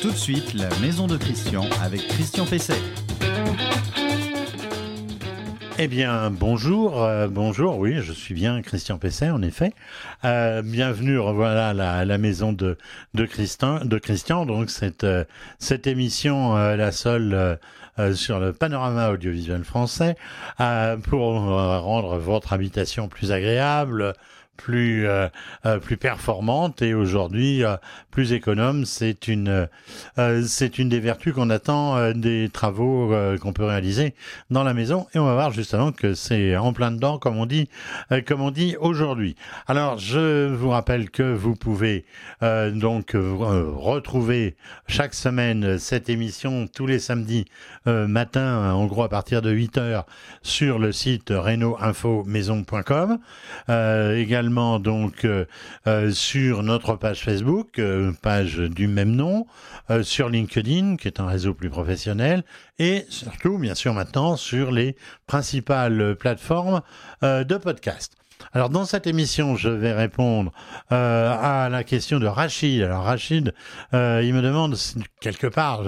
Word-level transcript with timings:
Tout 0.00 0.10
de 0.10 0.16
suite, 0.16 0.54
la 0.54 0.70
maison 0.80 1.06
de 1.06 1.18
Christian 1.18 1.62
avec 1.82 2.08
Christian 2.08 2.46
Pesset. 2.46 2.72
Eh 5.78 5.88
bien, 5.88 6.30
bonjour, 6.30 7.02
euh, 7.02 7.28
bonjour, 7.28 7.78
oui, 7.78 8.00
je 8.00 8.12
suis 8.12 8.32
bien 8.32 8.62
Christian 8.62 8.96
Pesset, 8.96 9.28
en 9.28 9.42
effet. 9.42 9.74
Euh, 10.24 10.62
bienvenue, 10.62 11.18
voilà, 11.18 11.68
à 11.68 12.04
la, 12.06 12.18
maison 12.18 12.54
de, 12.54 12.78
de, 13.12 13.26
Christian, 13.26 14.46
donc 14.46 14.70
cette, 14.70 15.04
euh, 15.04 15.24
cette 15.58 15.86
émission, 15.86 16.54
la 16.56 16.92
seule 16.92 17.58
sur 18.14 18.40
le 18.40 18.54
panorama 18.54 19.10
audiovisuel 19.10 19.64
français, 19.64 20.16
pour 21.02 21.34
rendre 21.34 22.16
votre 22.16 22.54
habitation 22.54 23.08
plus 23.08 23.32
agréable, 23.32 24.14
plus 24.60 25.06
euh, 25.06 25.28
euh, 25.64 25.78
plus 25.78 25.96
performante 25.96 26.82
et 26.82 26.92
aujourd'hui 26.94 27.64
euh, 27.64 27.76
plus 28.10 28.32
économe. 28.32 28.84
C'est 28.84 29.28
une 29.28 29.68
c'est 30.44 30.78
une 30.78 30.88
des 30.88 31.00
vertus 31.00 31.32
qu'on 31.32 31.50
attend 31.50 32.12
des 32.12 32.48
travaux 32.52 33.14
qu'on 33.40 33.52
peut 33.52 33.64
réaliser 33.64 34.14
dans 34.50 34.62
la 34.64 34.74
maison 34.74 35.06
et 35.14 35.18
on 35.18 35.24
va 35.24 35.34
voir 35.34 35.52
justement 35.52 35.92
que 35.92 36.14
c'est 36.14 36.56
en 36.56 36.72
plein 36.72 36.90
dedans 36.90 37.18
comme 37.18 37.38
on 37.38 37.46
dit 37.46 37.68
comme 38.26 38.40
on 38.42 38.50
dit 38.50 38.76
aujourd'hui. 38.78 39.36
Alors 39.66 39.98
je 39.98 40.48
vous 40.52 40.70
rappelle 40.70 41.10
que 41.10 41.22
vous 41.22 41.54
pouvez 41.54 42.04
donc 42.42 43.12
retrouver 43.14 44.56
chaque 44.88 45.14
semaine 45.14 45.78
cette 45.78 46.08
émission 46.08 46.66
tous 46.66 46.86
les 46.86 46.98
samedis 46.98 47.46
matin 47.86 48.72
en 48.72 48.86
gros 48.86 49.04
à 49.04 49.08
partir 49.08 49.40
de 49.42 49.50
8 49.50 49.78
heures 49.78 50.06
sur 50.42 50.78
le 50.78 50.92
site 50.92 51.30
reno-info-maison.com 51.30 53.18
également 53.68 54.49
donc 54.50 55.24
euh, 55.24 55.44
euh, 55.86 56.10
sur 56.10 56.62
notre 56.62 56.96
page 56.96 57.22
Facebook, 57.22 57.78
euh, 57.78 58.12
page 58.22 58.58
du 58.58 58.88
même 58.88 59.12
nom, 59.12 59.46
sur 60.02 60.28
LinkedIn, 60.28 60.96
qui 60.96 61.08
est 61.08 61.18
un 61.18 61.26
réseau 61.26 61.52
plus 61.52 61.70
professionnel, 61.70 62.44
et 62.78 63.06
surtout, 63.08 63.58
bien 63.58 63.74
sûr, 63.74 63.92
maintenant 63.92 64.36
sur 64.36 64.70
les 64.70 64.94
principales 65.26 66.14
plateformes 66.14 66.82
de 67.22 67.56
podcast. 67.56 68.19
Alors 68.52 68.68
dans 68.68 68.84
cette 68.84 69.06
émission, 69.06 69.56
je 69.56 69.68
vais 69.68 69.92
répondre 69.92 70.52
euh, 70.92 71.32
à 71.40 71.68
la 71.68 71.84
question 71.84 72.18
de 72.18 72.26
Rachid. 72.26 72.82
Alors 72.82 73.04
Rachid, 73.04 73.54
euh, 73.94 74.22
il 74.24 74.34
me 74.34 74.42
demande 74.42 74.76
quelque 75.20 75.46
part, 75.46 75.80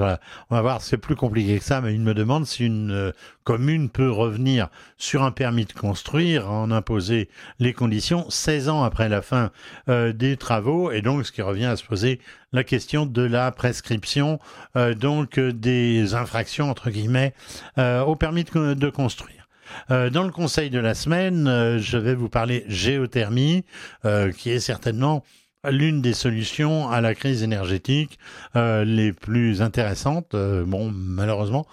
on 0.50 0.54
va 0.54 0.62
voir, 0.62 0.82
c'est 0.82 0.96
plus 0.96 1.16
compliqué 1.16 1.58
que 1.58 1.64
ça, 1.64 1.80
mais 1.80 1.94
il 1.94 2.00
me 2.00 2.14
demande 2.14 2.46
si 2.46 2.64
une 2.64 2.92
euh, 2.92 3.12
commune 3.44 3.90
peut 3.90 4.10
revenir 4.10 4.68
sur 4.96 5.22
un 5.24 5.32
permis 5.32 5.64
de 5.64 5.72
construire, 5.72 6.50
en 6.50 6.70
imposer 6.70 7.28
les 7.58 7.72
conditions 7.72 8.30
16 8.30 8.68
ans 8.68 8.84
après 8.84 9.08
la 9.08 9.22
fin 9.22 9.50
des 9.88 10.36
travaux, 10.36 10.92
et 10.92 11.02
donc 11.02 11.26
ce 11.26 11.32
qui 11.32 11.42
revient 11.42 11.64
à 11.64 11.76
se 11.76 11.82
poser 11.82 12.20
la 12.52 12.62
question 12.62 13.04
de 13.04 13.22
la 13.22 13.50
prescription 13.50 14.38
donc 14.76 15.40
des 15.40 16.14
infractions 16.14 16.70
entre 16.70 16.90
guillemets 16.90 17.34
au 17.76 18.14
permis 18.14 18.44
de 18.44 18.90
construire. 18.90 19.41
Euh, 19.90 20.10
dans 20.10 20.24
le 20.24 20.30
conseil 20.30 20.70
de 20.70 20.78
la 20.78 20.94
semaine, 20.94 21.46
euh, 21.48 21.78
je 21.78 21.96
vais 21.98 22.14
vous 22.14 22.28
parler 22.28 22.64
géothermie, 22.68 23.64
euh, 24.04 24.32
qui 24.32 24.50
est 24.50 24.60
certainement 24.60 25.24
l'une 25.70 26.02
des 26.02 26.12
solutions 26.12 26.90
à 26.90 27.00
la 27.00 27.14
crise 27.14 27.44
énergétique 27.44 28.18
les 28.56 29.12
plus 29.12 29.62
intéressantes. 29.62 30.34
bon, 30.34 30.90
malheureusement, 30.92 31.68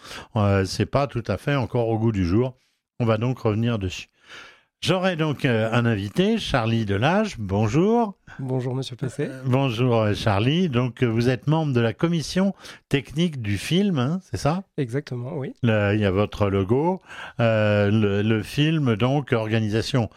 c'est 0.65 0.85
pas 0.85 1.07
tout 1.07 1.23
à 1.25 1.37
fait 1.37 1.55
encore 1.55 1.87
au 1.87 1.97
goût 1.97 2.11
du 2.11 2.23
jour. 2.23 2.55
On 2.99 3.05
va 3.05 3.17
donc 3.17 3.39
revenir 3.39 3.79
dessus. 3.79 4.09
J'aurai 4.81 5.17
donc 5.17 5.43
euh, 5.43 5.69
un 5.73 5.85
invité, 5.85 6.37
Charlie 6.37 6.85
Delage. 6.85 7.35
Bonjour. 7.37 8.15
Bonjour, 8.39 8.73
monsieur 8.73 8.95
Pessé. 8.95 9.27
Euh, 9.29 9.41
bonjour, 9.45 9.97
euh, 9.97 10.13
Charlie. 10.13 10.69
Donc, 10.69 11.03
vous 11.03 11.27
êtes 11.27 11.47
membre 11.47 11.73
de 11.73 11.81
la 11.81 11.91
commission 11.91 12.53
technique 12.87 13.41
du 13.41 13.57
film, 13.57 13.99
hein, 13.99 14.21
c'est 14.31 14.37
ça? 14.37 14.63
Exactement, 14.77 15.33
oui. 15.35 15.53
il 15.63 15.99
y 15.99 16.05
a 16.05 16.11
votre 16.11 16.49
logo. 16.49 17.01
le, 17.39 18.41
film, 18.41 18.95
donc, 18.95 19.33
organisation 19.33 20.09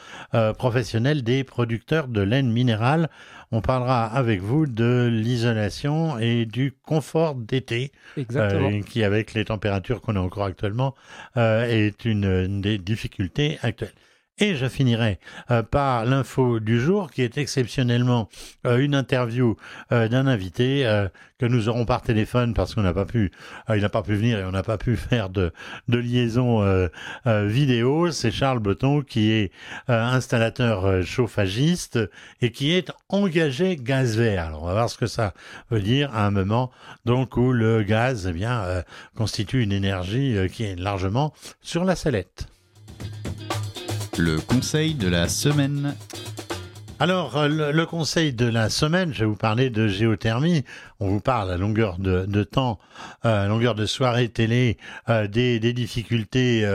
professionnelle 0.56 1.24
des 1.24 1.42
producteurs 1.42 2.06
de 2.06 2.20
laine 2.20 2.50
minérale. 2.52 3.10
On 3.50 3.62
parlera 3.62 4.04
avec 4.04 4.40
vous 4.40 4.66
de 4.66 5.10
l'isolation 5.12 6.20
et 6.20 6.46
du 6.46 6.72
confort 6.86 7.34
d'été. 7.34 7.90
Exactement. 8.16 8.80
qui, 8.82 9.02
avec 9.02 9.34
les 9.34 9.44
températures 9.44 10.00
qu'on 10.00 10.14
a 10.14 10.20
encore 10.20 10.44
actuellement, 10.44 10.94
est 11.36 12.04
une 12.04 12.60
des 12.60 12.78
difficultés 12.78 13.58
actuelles. 13.62 13.92
Et 14.42 14.56
je 14.56 14.66
finirai 14.66 15.20
euh, 15.52 15.62
par 15.62 16.04
l'info 16.04 16.58
du 16.58 16.80
jour, 16.80 17.12
qui 17.12 17.22
est 17.22 17.38
exceptionnellement 17.38 18.28
euh, 18.66 18.78
une 18.78 18.96
interview 18.96 19.54
euh, 19.92 20.08
d'un 20.08 20.26
invité 20.26 20.82
que 21.38 21.46
nous 21.46 21.68
aurons 21.68 21.84
par 21.84 22.02
téléphone 22.02 22.52
parce 22.52 22.74
qu'on 22.74 22.82
n'a 22.82 22.92
pas 22.92 23.04
pu, 23.04 23.30
il 23.68 23.80
n'a 23.80 23.88
pas 23.88 24.02
pu 24.02 24.16
venir 24.16 24.40
et 24.40 24.44
on 24.44 24.50
n'a 24.50 24.64
pas 24.64 24.78
pu 24.78 24.96
faire 25.10 25.30
de, 25.30 25.52
liaison 25.86 26.88
vidéo. 27.24 28.10
C'est 28.10 28.32
Charles 28.32 28.58
Breton 28.58 29.02
qui 29.02 29.30
est 29.30 29.52
installateur 29.86 31.04
chauffagiste 31.04 32.00
et 32.40 32.50
qui 32.50 32.72
est 32.72 32.90
engagé 33.08 33.76
gaz 33.76 34.16
vert. 34.16 34.46
Alors 34.46 34.64
on 34.64 34.66
va 34.66 34.72
voir 34.72 34.90
ce 34.90 34.98
que 34.98 35.06
ça 35.06 35.34
veut 35.70 35.80
dire 35.80 36.12
à 36.14 36.26
un 36.26 36.32
moment 36.32 36.72
donc 37.04 37.36
où 37.36 37.52
le 37.52 37.84
gaz 37.84 38.26
eh 38.28 38.32
bien 38.32 38.82
constitue 39.16 39.62
une 39.62 39.72
énergie 39.72 40.36
qui 40.52 40.64
est 40.64 40.76
largement 40.76 41.32
sur 41.60 41.84
la 41.84 41.94
sellette. 41.94 42.51
Le 44.18 44.38
conseil 44.40 44.94
de 44.94 45.08
la 45.08 45.26
semaine. 45.26 45.94
Alors, 47.00 47.38
euh, 47.38 47.72
le, 47.72 47.86
conseil 47.86 48.34
de 48.34 48.44
la 48.44 48.68
semaine, 48.68 49.14
je 49.14 49.20
vais 49.20 49.26
vous 49.26 49.36
parler 49.36 49.70
de 49.70 49.88
géothermie. 49.88 50.64
On 51.00 51.08
vous 51.08 51.20
parle 51.20 51.50
à 51.50 51.56
longueur 51.56 51.98
de, 51.98 52.44
temps, 52.44 52.78
euh, 53.24 53.46
à 53.46 53.48
longueur 53.48 53.74
de 53.74 53.86
soirée 53.86 54.28
télé, 54.28 54.76
euh, 55.08 55.26
des, 55.28 55.58
difficultés 55.72 56.68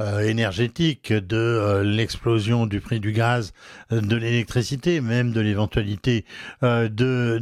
énergétiques, 0.00 1.10
de 1.10 1.80
l'explosion 1.82 2.66
du 2.66 2.80
prix 2.80 3.00
du 3.00 3.12
gaz, 3.12 3.54
de 3.90 4.16
l'électricité, 4.16 5.00
même 5.00 5.32
de 5.32 5.40
l'éventualité 5.40 6.26
de, 6.60 6.88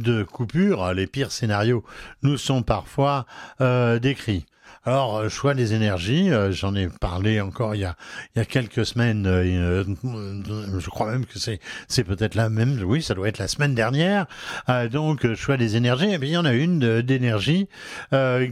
de 0.01 0.23
coupures. 0.23 0.93
Les 0.93 1.05
pires 1.05 1.33
scénarios 1.33 1.83
nous 2.21 2.37
sont 2.37 2.63
parfois 2.63 3.25
décrits. 3.59 4.45
Alors, 4.85 5.15
euh, 5.15 5.29
choix 5.29 5.53
des 5.53 5.73
énergies, 5.73 6.29
euh, 6.29 6.51
j'en 6.51 6.75
ai 6.75 6.89
parlé 6.89 7.39
encore 7.39 7.73
il 7.73 7.79
y 7.79 7.85
a, 7.85 7.95
il 8.35 8.39
y 8.39 8.41
a 8.41 8.45
quelques 8.45 8.85
semaines, 8.85 9.25
euh, 9.25 9.85
je 10.77 10.89
crois 10.89 11.09
même 11.09 11.25
que 11.25 11.39
c'est, 11.39 11.61
c'est 11.87 12.03
peut-être 12.03 12.35
la 12.35 12.49
même, 12.49 12.83
oui, 12.83 13.01
ça 13.01 13.13
doit 13.13 13.29
être 13.29 13.37
la 13.37 13.47
semaine 13.47 13.75
dernière. 13.75 14.25
donc, 14.91 15.35
choix 15.35 15.55
des 15.55 15.77
énergies, 15.77 16.07
et 16.07 16.13
eh 16.15 16.17
bien, 16.17 16.29
il 16.29 16.33
y 16.33 16.37
en 16.37 16.43
a 16.43 16.51
une 16.53 17.01
d'énergie 17.01 17.69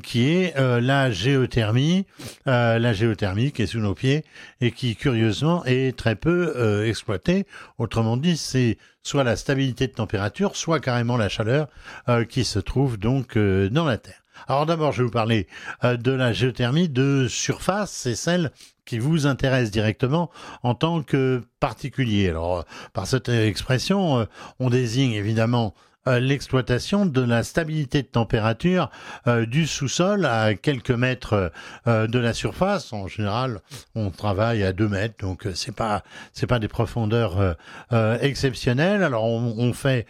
qui 0.04 0.30
est 0.30 0.58
la 0.58 1.12
géothermie, 1.12 2.06
la 2.46 2.94
géothermie 2.94 3.52
qui 3.52 3.64
est 3.64 3.68
sous 3.68 3.80
nos 3.80 3.94
pieds 3.94 4.24
et 4.62 4.72
qui, 4.72 4.96
curieusement, 4.96 5.66
est 5.66 5.98
très 5.98 6.16
peu 6.16 6.86
exploitée. 6.86 7.46
Autrement 7.78 8.16
dit, 8.16 8.38
c'est 8.38 8.78
soit 9.04 9.24
la 9.24 9.36
stabilité 9.36 9.88
de 9.88 9.94
température, 9.94 10.56
soit 10.56 10.80
carrément 10.80 11.18
la 11.18 11.30
chaleur 11.30 11.68
qui 12.30 12.46
se 12.46 12.60
trouve 12.60 12.98
donc 12.98 13.38
dans 13.38 13.86
la 13.86 13.98
Terre. 13.98 14.21
Alors 14.48 14.66
d'abord, 14.66 14.92
je 14.92 15.00
vais 15.00 15.06
vous 15.06 15.12
parler 15.12 15.48
euh, 15.84 15.98
de 15.98 16.12
la 16.12 16.34
géothermie 16.34 16.90
de 16.90 17.28
surface, 17.30 17.92
c'est 17.92 18.16
celle 18.16 18.52
qui 18.86 19.00
vous 19.00 19.28
intéresse 19.28 19.72
directement 19.72 20.30
en 20.64 20.74
tant 20.74 21.04
que 21.04 21.44
particulier. 21.60 22.30
Alors, 22.30 22.60
euh, 22.60 22.62
par 22.94 23.08
cette 23.08 23.30
expression, 23.30 24.20
euh, 24.20 24.26
on 24.60 24.70
désigne 24.70 25.14
évidemment 25.14 25.74
l'exploitation 26.08 27.06
de 27.06 27.22
la 27.22 27.44
stabilité 27.44 28.02
de 28.02 28.08
température 28.08 28.90
euh, 29.28 29.46
du 29.46 29.68
sous-sol 29.68 30.26
à 30.26 30.56
quelques 30.56 30.92
mètres 30.92 31.52
euh, 31.88 32.08
de 32.08 32.18
la 32.18 32.34
surface. 32.34 32.92
En 32.92 33.08
général, 33.08 33.60
on 33.94 34.10
travaille 34.10 34.64
à 34.64 34.74
2 34.74 34.88
mètres, 34.88 35.16
donc 35.20 35.48
c'est 35.54 35.76
pas 35.76 36.04
c'est 36.34 36.48
pas 36.48 36.60
des 36.60 36.68
profondeurs 36.68 37.56
exceptionnelles. 38.22 39.04
Alors 39.04 39.26
on, 39.26 39.56
on 39.58 39.74
fait 39.74 40.06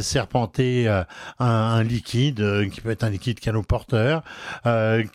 serpenter 0.00 0.88
un, 0.88 1.06
un, 1.38 1.82
liquide 1.82 2.68
qui 2.70 2.80
peut 2.80 2.90
être 2.90 3.04
un 3.04 3.10
liquide 3.10 3.40
canoporteur, 3.40 4.22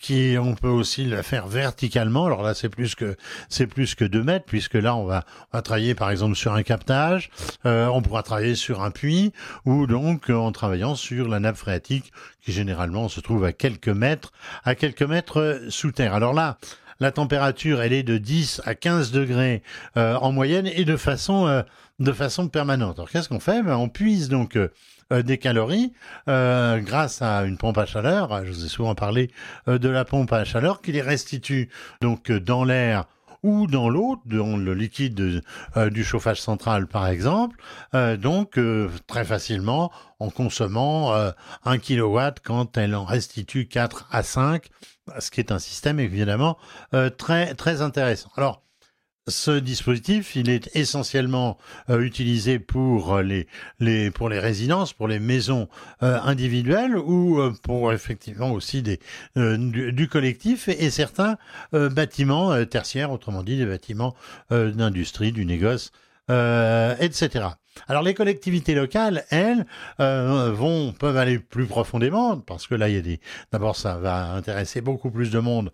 qui 0.02 0.36
on 0.40 0.56
peut 0.56 0.68
aussi 0.68 1.06
le 1.06 1.22
faire 1.22 1.48
verticalement. 1.48 2.26
Alors 2.26 2.44
là, 2.44 2.54
c'est 2.54 2.70
plus 2.70 2.96
que 2.96 3.16
c'est 3.50 3.68
plus 3.68 3.96
que 3.96 4.06
2 4.06 4.24
mètres 4.24 4.46
puisque 4.46 4.74
là 4.76 4.96
on 4.96 5.06
va, 5.06 5.24
on 5.54 5.58
va 5.58 5.62
travailler 5.62 5.96
par 5.96 6.10
exemple 6.10 6.36
sur 6.36 6.54
un 6.54 6.64
captage, 6.64 7.30
on 7.64 8.02
pourra 8.02 8.24
travailler 8.24 8.56
sur 8.56 8.84
un 8.84 8.92
puits 8.92 9.32
ou 9.66 9.88
donc 9.88 10.17
en 10.30 10.52
travaillant 10.52 10.96
sur 10.96 11.28
la 11.28 11.40
nappe 11.40 11.58
phréatique 11.58 12.12
qui 12.42 12.52
généralement 12.52 13.10
se 13.10 13.20
trouve 13.20 13.46
à 13.46 13.54
quelques 13.54 13.90
mètres, 13.90 14.32
à 14.64 14.76
quelques 14.76 15.04
mètres 15.04 15.40
euh, 15.40 15.70
sous 15.70 15.92
terre. 15.92 16.14
Alors 16.14 16.34
là, 16.34 16.58
la 17.00 17.12
température, 17.12 17.82
elle 17.82 17.94
est 17.94 18.04
de 18.04 18.18
10 18.18 18.62
à 18.66 18.76
15 18.76 19.12
degrés 19.12 19.62
euh, 19.98 20.16
en 20.16 20.32
moyenne 20.32 20.68
et 20.68 20.84
de 20.84 20.98
façon, 20.98 21.48
euh, 21.48 21.62
de 22.00 22.12
façon 22.12 22.48
permanente. 22.48 22.98
Alors 22.98 23.10
qu'est-ce 23.10 23.30
qu'on 23.30 23.40
fait? 23.40 23.64
Ben, 23.64 23.76
On 23.76 23.90
puise 23.90 24.30
donc 24.30 24.58
des 25.10 25.38
calories 25.38 25.94
grâce 26.28 27.22
à 27.22 27.44
une 27.44 27.58
pompe 27.58 27.78
à 27.78 27.86
chaleur. 27.86 28.44
Je 28.44 28.52
vous 28.52 28.66
ai 28.66 28.68
souvent 28.68 28.94
parlé 28.94 29.32
de 29.68 29.88
la 29.88 30.04
pompe 30.04 30.34
à 30.34 30.44
chaleur 30.44 30.82
qui 30.82 30.92
les 30.92 31.02
restitue 31.02 31.70
donc 32.02 32.30
dans 32.30 32.66
l'air 32.66 33.06
ou 33.48 33.66
dans 33.66 33.90
l'eau, 33.90 34.22
dans 34.26 34.58
le 34.58 34.74
liquide 34.74 35.42
euh, 35.78 35.90
du 35.90 36.04
chauffage 36.04 36.42
central 36.42 36.86
par 36.86 37.08
exemple, 37.08 37.58
euh, 37.96 38.18
donc 38.18 38.60
euh, 38.60 38.90
très 39.08 39.24
facilement 39.24 39.90
en 40.20 40.30
consommant 40.30 41.14
1 41.64 41.78
kW 41.78 42.20
quand 42.44 42.78
elle 42.78 42.96
en 42.96 43.06
restitue 43.06 43.68
4 43.68 44.10
à 44.12 44.24
5, 44.24 44.68
ce 45.20 45.32
qui 45.32 45.40
est 45.40 45.52
un 45.52 45.60
système 45.60 46.00
évidemment 46.00 46.58
très 47.18 47.54
très 47.54 47.84
intéressant. 47.84 48.32
Alors 48.36 48.64
ce 49.28 49.52
dispositif, 49.52 50.36
il 50.36 50.50
est 50.50 50.76
essentiellement 50.76 51.58
euh, 51.90 52.02
utilisé 52.02 52.60
pour 52.60 53.20
les, 53.20 53.48
les, 53.80 54.12
pour 54.12 54.30
les 54.30 54.40
résidences, 54.40 54.94
pour 54.94 55.08
les 55.08 55.20
maisons 55.20 55.68
euh, 56.04 56.20
individuelles 56.24 56.98
ou 56.98 57.40
euh, 57.40 57.54
pour 57.64 57.92
effectivement 57.94 58.52
aussi 58.52 58.82
des, 58.82 59.00
du, 59.36 59.92
du, 59.92 60.08
collectif 60.08 60.68
et, 60.68 60.90
certains 60.90 61.38
bâtiments 61.74 62.66
tertiaires, 62.66 63.12
autrement 63.12 63.44
dit 63.44 63.58
des 63.58 63.66
bâtiments 63.66 64.16
d'industrie, 64.50 65.32
du 65.32 65.46
négoce, 65.46 65.92
etc. 66.30 67.50
Alors 67.88 68.02
les 68.02 68.14
collectivités 68.14 68.76
locales, 68.76 69.26
elles, 69.30 69.66
euh, 70.00 70.52
vont 70.52 70.94
peuvent 70.94 71.18
aller 71.18 71.40
plus 71.40 71.66
profondément 71.66 72.38
parce 72.38 72.68
que 72.68 72.76
là 72.76 72.90
il 72.90 72.96
y 72.96 72.98
a 72.98 73.02
des. 73.02 73.20
D'abord, 73.52 73.76
ça 73.76 73.98
va 73.98 74.32
intéresser 74.32 74.82
beaucoup 74.82 75.12
plus 75.12 75.30
de 75.30 75.40
monde 75.40 75.72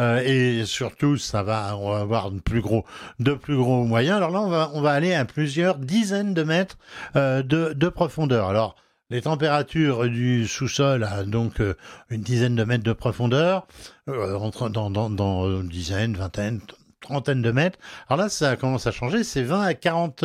euh, 0.00 0.22
et 0.24 0.64
surtout 0.64 1.16
ça 1.16 1.42
va 1.42 1.76
on 1.76 1.90
va 1.92 2.00
avoir 2.00 2.30
de 2.30 2.40
plus 2.40 2.60
gros 2.60 3.84
moyens. 3.84 4.16
Alors 4.16 4.30
là, 4.30 4.70
on 4.72 4.80
va 4.80 4.92
aller 4.92 5.14
à 5.14 5.24
plusieurs 5.24 5.78
dizaines 5.78 6.34
de 6.34 6.42
mètres 6.42 6.78
euh, 7.16 7.42
de, 7.42 7.72
de 7.72 7.88
profondeur. 7.88 8.48
Alors 8.48 8.76
les 9.10 9.22
températures 9.22 10.08
du 10.08 10.48
sous-sol 10.48 11.04
à 11.04 11.22
donc 11.22 11.62
une 12.10 12.22
dizaine 12.22 12.56
de 12.56 12.64
mètres 12.64 12.82
de 12.82 12.92
profondeur, 12.92 13.66
dans, 14.06 14.90
dans, 14.90 15.10
dans 15.10 15.60
une 15.60 15.68
dizaine, 15.68 16.16
vingtaine, 16.16 16.60
trentaine 17.00 17.42
de 17.42 17.50
mètres. 17.50 17.78
Alors 18.08 18.24
là, 18.24 18.28
ça 18.28 18.56
commence 18.56 18.86
à 18.86 18.92
changer, 18.92 19.24
c'est 19.24 19.42
20 19.42 19.62
à 19.62 19.74
40, 19.74 20.24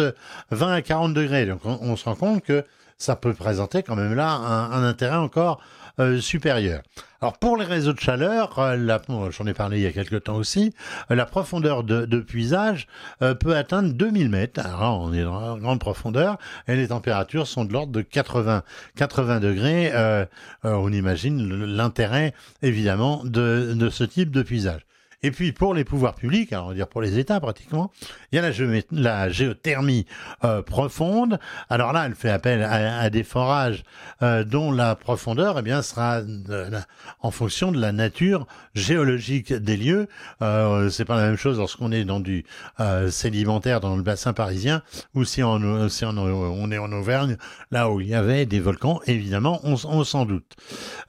20 0.52 0.74
à 0.74 0.82
40 0.82 1.14
degrés. 1.14 1.46
Donc 1.46 1.62
on, 1.66 1.96
se 1.96 2.06
rend 2.06 2.16
compte 2.16 2.44
que 2.44 2.64
ça 3.02 3.16
peut 3.16 3.34
présenter 3.34 3.82
quand 3.82 3.96
même 3.96 4.14
là 4.14 4.30
un, 4.32 4.84
intérêt 4.84 5.16
encore 5.16 5.60
euh, 6.00 6.22
supérieur. 6.22 6.82
Alors 7.20 7.38
pour 7.38 7.58
les 7.58 7.66
réseaux 7.66 7.94
de 7.94 8.00
chaleur, 8.00 8.60
euh, 8.60 9.00
j'en 9.32 9.46
ai 9.48 9.54
parlé 9.54 9.80
il 9.80 9.84
y 9.84 9.88
a 9.88 9.92
quelques 9.92 10.24
temps 10.24 10.36
aussi, 10.36 10.74
euh, 11.10 11.16
la 11.16 11.26
profondeur 11.26 11.84
de, 11.84 12.06
de 12.06 12.20
puisage 12.20 12.88
peut 13.40 13.56
atteindre 13.56 13.94
2000 13.94 14.30
mètres. 14.30 14.64
Alors 14.64 15.02
on 15.02 15.14
est 15.14 15.24
dans 15.24 15.56
une 15.56 15.62
grande 15.62 15.80
profondeur 15.80 16.38
et 16.68 16.76
les 16.76 16.90
températures 16.90 17.48
sont 17.48 17.66
de 17.66 17.74
l'ordre 17.74 17.92
de 17.92 18.02
80, 18.02 18.64
80 18.96 19.40
degrés. 19.40 19.92
on 20.64 20.92
imagine 20.92 21.66
l'intérêt 21.66 22.34
évidemment 22.62 23.22
de, 23.24 23.74
de 23.76 23.90
ce 23.90 24.04
type 24.04 24.32
de 24.32 24.44
puisage. 24.44 24.82
Et 25.24 25.30
puis 25.30 25.52
pour 25.52 25.76
les 25.76 25.84
pouvoirs 25.84 26.16
publics, 26.16 26.52
alors 26.52 26.66
on 26.66 26.70
va 26.70 26.74
dire 26.74 26.88
pour 26.88 27.00
les 27.00 27.20
États 27.20 27.40
pratiquement, 27.40 27.92
il 28.32 28.38
y 28.38 28.40
a 28.40 28.52
la, 28.92 29.30
géothermie 29.30 30.08
euh, 30.44 30.64
profonde. 30.64 31.38
Alors 31.70 31.94
là, 31.94 32.08
elle 32.08 32.16
fait 32.16 32.32
appel 32.32 32.64
à, 32.64 33.08
des 33.12 33.24
forages 33.24 33.84
euh, 34.24 34.44
dont 34.44 34.72
la 34.72 34.96
profondeur 34.96 35.60
eh 35.60 35.62
bien, 35.62 35.84
sera 35.84 36.22
en 37.22 37.30
fonction 37.30 37.72
de 37.72 37.80
la 37.80 37.92
nature 37.92 38.48
géologique 38.74 39.54
des 39.54 39.78
lieux. 39.78 40.08
Euh, 40.42 40.90
c'est 40.90 41.06
pas 41.06 41.18
la 41.18 41.28
même 41.28 41.38
chose 41.38 41.60
lorsqu'on 41.60 41.92
est 41.92 42.04
dans 42.04 42.20
du 42.20 42.44
euh, 42.80 43.12
sédimentaire 43.12 43.80
dans 43.80 43.96
le 43.96 44.02
bassin 44.02 44.34
parisien 44.34 44.82
ou 45.14 45.24
si, 45.24 45.44
on, 45.44 45.88
si 45.88 46.04
on, 46.04 46.18
on, 46.18 46.72
est 46.72 46.80
en 46.80 46.92
Auvergne, 46.92 47.38
là 47.70 47.92
où 47.92 48.02
il 48.02 48.08
y 48.08 48.16
avait 48.16 48.48
des 48.48 48.60
volcans, 48.60 49.02
évidemment, 49.06 49.60
on, 49.64 50.04
s'en 50.04 50.26
doute. 50.26 50.56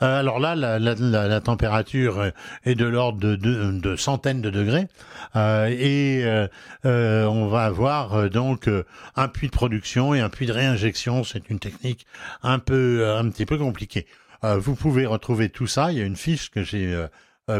alors 0.01 0.39
là, 0.39 0.55
la, 0.55 0.79
la, 0.79 0.95
la, 0.95 1.41
température 1.41 2.31
est 2.65 2.75
de 2.75 2.85
l'ordre 2.85 3.19
de, 3.19 3.37
de, 3.37 3.71
de 3.81 3.97
centaines 4.03 4.43
de 4.43 4.51
degrés 4.51 4.89
euh, 5.37 5.67
et 5.69 6.23
euh, 6.25 6.49
euh, 6.85 7.25
on 7.25 7.47
va 7.47 7.65
avoir 7.65 8.29
donc 8.29 8.69
un 9.17 9.29
puits 9.29 9.47
de 9.47 9.53
production 9.53 10.15
et 10.15 10.21
un 10.21 10.29
puits 10.29 10.47
de 10.47 10.53
réinjection. 10.53 11.25
C'est 11.25 11.49
une 11.51 11.59
technique 11.59 12.07
un 12.43 12.59
peu 12.59 13.05
petit 13.31 13.47
peu 13.47 13.59
compliquée. 13.59 14.07
vous 14.43 14.75
pouvez 14.75 15.07
retrouver 15.07 15.49
tout 15.49 15.67
ça. 15.67 15.93
Il 15.93 15.99
y 15.99 16.03
a 16.03 16.05
une 16.05 16.17
fiche 16.17 16.51
que 16.51 16.63
j'ai 16.63 17.07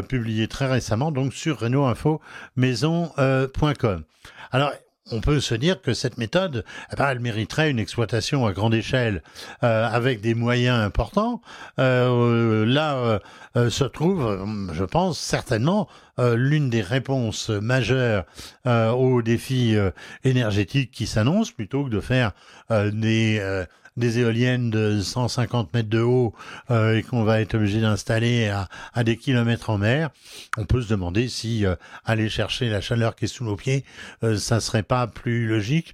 publiée 0.07 0.47
très 0.47 0.67
récemment 0.67 1.11
donc 1.11 1.33
sur 1.33 1.59
renaultinfo 1.59 2.21
maison.com. 2.55 4.03
Alors 4.51 4.71
on 5.11 5.19
peut 5.21 5.39
se 5.39 5.55
dire 5.55 5.81
que 5.81 5.93
cette 5.93 6.17
méthode, 6.17 6.63
eh 6.91 6.95
ben, 6.95 7.09
elle 7.09 7.19
mériterait 7.19 7.69
une 7.69 7.79
exploitation 7.79 8.45
à 8.45 8.53
grande 8.53 8.73
échelle 8.73 9.21
euh, 9.63 9.87
avec 9.87 10.21
des 10.21 10.33
moyens 10.33 10.79
importants. 10.79 11.41
Euh, 11.79 12.65
là 12.65 13.19
euh, 13.55 13.69
se 13.69 13.83
trouve, 13.83 14.45
je 14.73 14.83
pense 14.83 15.19
certainement, 15.19 15.87
l'une 16.19 16.69
des 16.69 16.81
réponses 16.81 17.49
majeures 17.49 18.25
aux 18.65 19.21
défis 19.23 19.75
énergétiques 20.23 20.91
qui 20.91 21.07
s'annoncent, 21.07 21.53
plutôt 21.53 21.85
que 21.85 21.89
de 21.89 21.99
faire 21.99 22.33
des 22.69 23.65
des 23.97 24.19
éoliennes 24.19 24.69
de 24.69 24.99
150 25.01 25.73
mètres 25.73 25.89
de 25.89 26.01
haut 26.01 26.33
euh, 26.71 26.97
et 26.97 27.03
qu'on 27.03 27.23
va 27.23 27.41
être 27.41 27.55
obligé 27.55 27.79
d'installer 27.81 28.49
à, 28.49 28.67
à, 28.93 29.03
des 29.03 29.17
kilomètres 29.17 29.69
en 29.69 29.77
mer, 29.77 30.09
on 30.57 30.65
peut 30.65 30.81
se 30.81 30.89
demander 30.89 31.27
si 31.27 31.65
euh, 31.65 31.75
aller 32.05 32.29
chercher 32.29 32.69
la 32.69 32.81
chaleur 32.81 33.15
qui 33.15 33.25
est 33.25 33.27
sous 33.27 33.43
nos 33.43 33.55
pieds, 33.55 33.83
euh, 34.23 34.37
ça 34.37 34.59
serait 34.59 34.83
pas 34.83 35.07
plus 35.07 35.47
logique. 35.47 35.93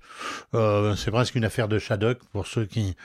Euh, 0.54 0.96
c'est 0.96 1.12
presque 1.12 1.36
une 1.36 1.46
affaire 1.46 1.68
de 1.68 1.80
Shadok 1.80 2.20
pour 2.32 2.48
ceux 2.48 2.66
qui 2.66 2.96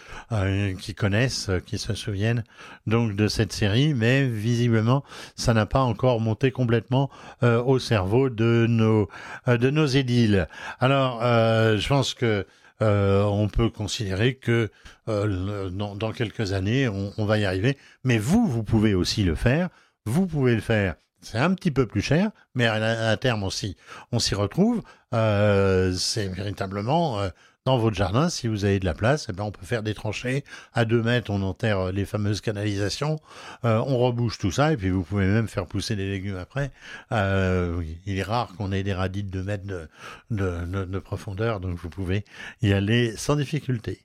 qui 0.81 0.94
connaissent, 0.94 1.50
qui 1.67 1.79
se 1.79 1.94
souviennent 1.94 2.44
donc 2.87 3.14
de 3.14 3.29
cette 3.29 3.52
série, 3.52 3.94
mais 3.94 4.26
visiblement 4.26 5.05
ça 5.37 5.55
n'a 5.55 5.67
pas 5.67 5.81
encore 5.81 6.20
monté 6.20 6.50
complètement 6.50 7.11
au 7.43 7.79
cerveau 7.79 8.31
de 8.31 8.67
nos 8.69 9.08
de 9.47 9.70
nos 9.70 9.87
édiles. 9.87 10.49
Alors, 10.81 11.20
je 11.23 11.88
pense 11.88 12.14
que 12.14 12.47
euh, 12.82 13.23
on 13.25 13.49
peut 13.49 13.71
considérer 13.71 14.35
que 14.35 14.71
euh, 15.09 15.71
dans, 15.71 16.12
quelques 16.12 16.53
années, 16.53 16.88
on, 16.88 17.25
va 17.25 17.38
y 17.38 17.44
arriver. 17.44 17.79
Mais 18.03 18.19
vous, 18.19 18.47
vous 18.47 18.62
pouvez 18.62 18.94
aussi 18.94 19.23
le 19.25 19.35
faire. 19.35 19.69
Vous 20.06 20.26
pouvez 20.26 20.55
le 20.55 20.61
faire. 20.61 20.97
C'est 21.21 21.38
un 21.38 21.55
petit 21.55 21.71
peu 21.71 21.87
plus 21.87 22.03
cher, 22.03 22.31
mais 22.55 22.67
à, 22.67 23.17
terme 23.17 23.44
aussi, 23.44 23.76
on 24.12 24.19
s'y 24.19 24.35
retrouve. 24.35 24.82
Euh, 25.15 25.93
c'est 25.94 26.29
véritablement 26.29 27.19
dans 27.66 27.78
votre 27.78 27.96
jardin, 27.96 28.28
si 28.28 28.46
vous 28.46 28.66
avez 28.66 28.78
de 28.78 28.84
la 28.84 28.93
place, 28.93 29.28
eh 29.31 29.32
ben, 29.32 29.44
on 29.44 29.50
peut 29.50 29.64
faire 29.64 29.82
des 29.82 29.94
tranchées. 29.94 30.44
À 30.75 30.84
deux 30.84 31.02
mètres, 31.02 31.31
on 31.31 31.40
enterre 31.40 31.93
les 31.93 32.05
fameuses 32.05 32.43
canalisations. 32.43 33.20
Euh, 33.64 33.82
on 33.87 33.96
rebouche 33.96 34.37
tout 34.37 34.50
ça 34.50 34.75
et 34.75 34.76
puis 34.76 34.90
vous 34.90 35.02
pouvez 35.02 35.25
même 35.25 35.49
faire 35.49 35.64
pousser 35.64 35.96
des 35.96 36.06
légumes 36.06 36.37
après. 36.37 36.72
Euh, 37.11 37.82
il 38.05 38.19
est 38.19 38.22
rare 38.22 38.52
qu'on 38.58 38.70
ait 38.70 38.82
des 38.82 38.93
radis 38.93 39.22
de 39.22 39.31
2 39.31 39.43
mètres 39.43 39.66
de, 39.66 39.88
de, 40.31 40.84
de 40.84 40.99
profondeur, 40.99 41.61
donc 41.61 41.78
vous 41.78 41.88
pouvez 41.88 42.26
y 42.61 42.75
aller 42.75 43.16
sans 43.16 43.34
difficulté. 43.34 44.02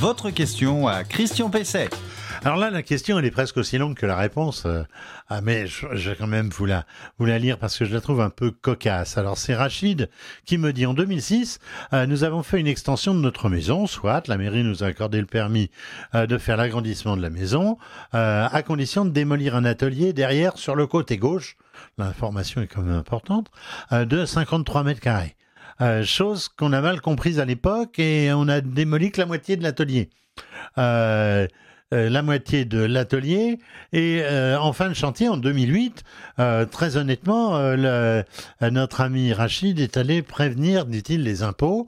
Votre 0.00 0.30
question 0.30 0.88
à 0.88 1.04
Christian 1.04 1.50
Pesset. 1.50 1.90
Alors 2.46 2.58
là, 2.58 2.70
la 2.70 2.84
question, 2.84 3.18
elle 3.18 3.24
est 3.24 3.32
presque 3.32 3.56
aussi 3.56 3.76
longue 3.76 3.96
que 3.96 4.06
la 4.06 4.14
réponse. 4.14 4.66
Euh, 4.66 4.84
ah, 5.28 5.40
mais 5.40 5.66
je, 5.66 5.88
vais 5.88 6.14
quand 6.14 6.28
même 6.28 6.48
vous 6.48 6.64
la, 6.64 6.86
vous 7.18 7.26
la 7.26 7.40
lire 7.40 7.58
parce 7.58 7.76
que 7.76 7.84
je 7.84 7.92
la 7.92 8.00
trouve 8.00 8.20
un 8.20 8.30
peu 8.30 8.52
cocasse. 8.52 9.18
Alors 9.18 9.36
c'est 9.36 9.56
Rachid 9.56 10.08
qui 10.44 10.56
me 10.56 10.72
dit 10.72 10.86
en 10.86 10.94
2006, 10.94 11.58
euh, 11.92 12.06
nous 12.06 12.22
avons 12.22 12.44
fait 12.44 12.60
une 12.60 12.68
extension 12.68 13.14
de 13.14 13.18
notre 13.18 13.48
maison, 13.48 13.88
soit 13.88 14.28
la 14.28 14.38
mairie 14.38 14.62
nous 14.62 14.84
a 14.84 14.86
accordé 14.86 15.18
le 15.18 15.26
permis 15.26 15.72
euh, 16.14 16.28
de 16.28 16.38
faire 16.38 16.56
l'agrandissement 16.56 17.16
de 17.16 17.22
la 17.22 17.30
maison, 17.30 17.78
à 18.12 18.62
condition 18.62 19.04
de 19.04 19.10
démolir 19.10 19.56
un 19.56 19.64
atelier 19.64 20.12
derrière 20.12 20.56
sur 20.56 20.76
le 20.76 20.86
côté 20.86 21.16
gauche. 21.16 21.56
L'information 21.98 22.62
est 22.62 22.68
quand 22.68 22.82
même 22.82 22.94
importante, 22.94 23.50
de 23.90 24.24
53 24.24 24.84
mètres 24.84 25.00
carrés. 25.00 25.34
chose 26.04 26.48
qu'on 26.48 26.72
a 26.72 26.80
mal 26.80 27.00
comprise 27.00 27.40
à 27.40 27.44
l'époque 27.44 27.98
et 27.98 28.32
on 28.32 28.46
a 28.46 28.60
démoli 28.60 29.10
que 29.10 29.20
la 29.20 29.26
moitié 29.26 29.56
de 29.56 29.64
l'atelier. 29.64 30.10
Euh, 30.78 31.46
euh, 31.94 32.10
la 32.10 32.20
moitié 32.22 32.64
de 32.64 32.80
l'atelier. 32.80 33.60
Et 33.92 34.20
euh, 34.22 34.58
en 34.58 34.72
fin 34.72 34.88
de 34.88 34.94
chantier, 34.94 35.28
en 35.28 35.36
2008, 35.36 36.02
euh, 36.40 36.66
très 36.66 36.96
honnêtement, 36.96 37.60
notre 38.60 39.00
ami 39.00 39.32
Rachid 39.32 39.78
est 39.78 39.96
allé 39.96 40.22
prévenir, 40.22 40.86
dit-il, 40.86 41.22
les 41.22 41.44
impôts, 41.44 41.86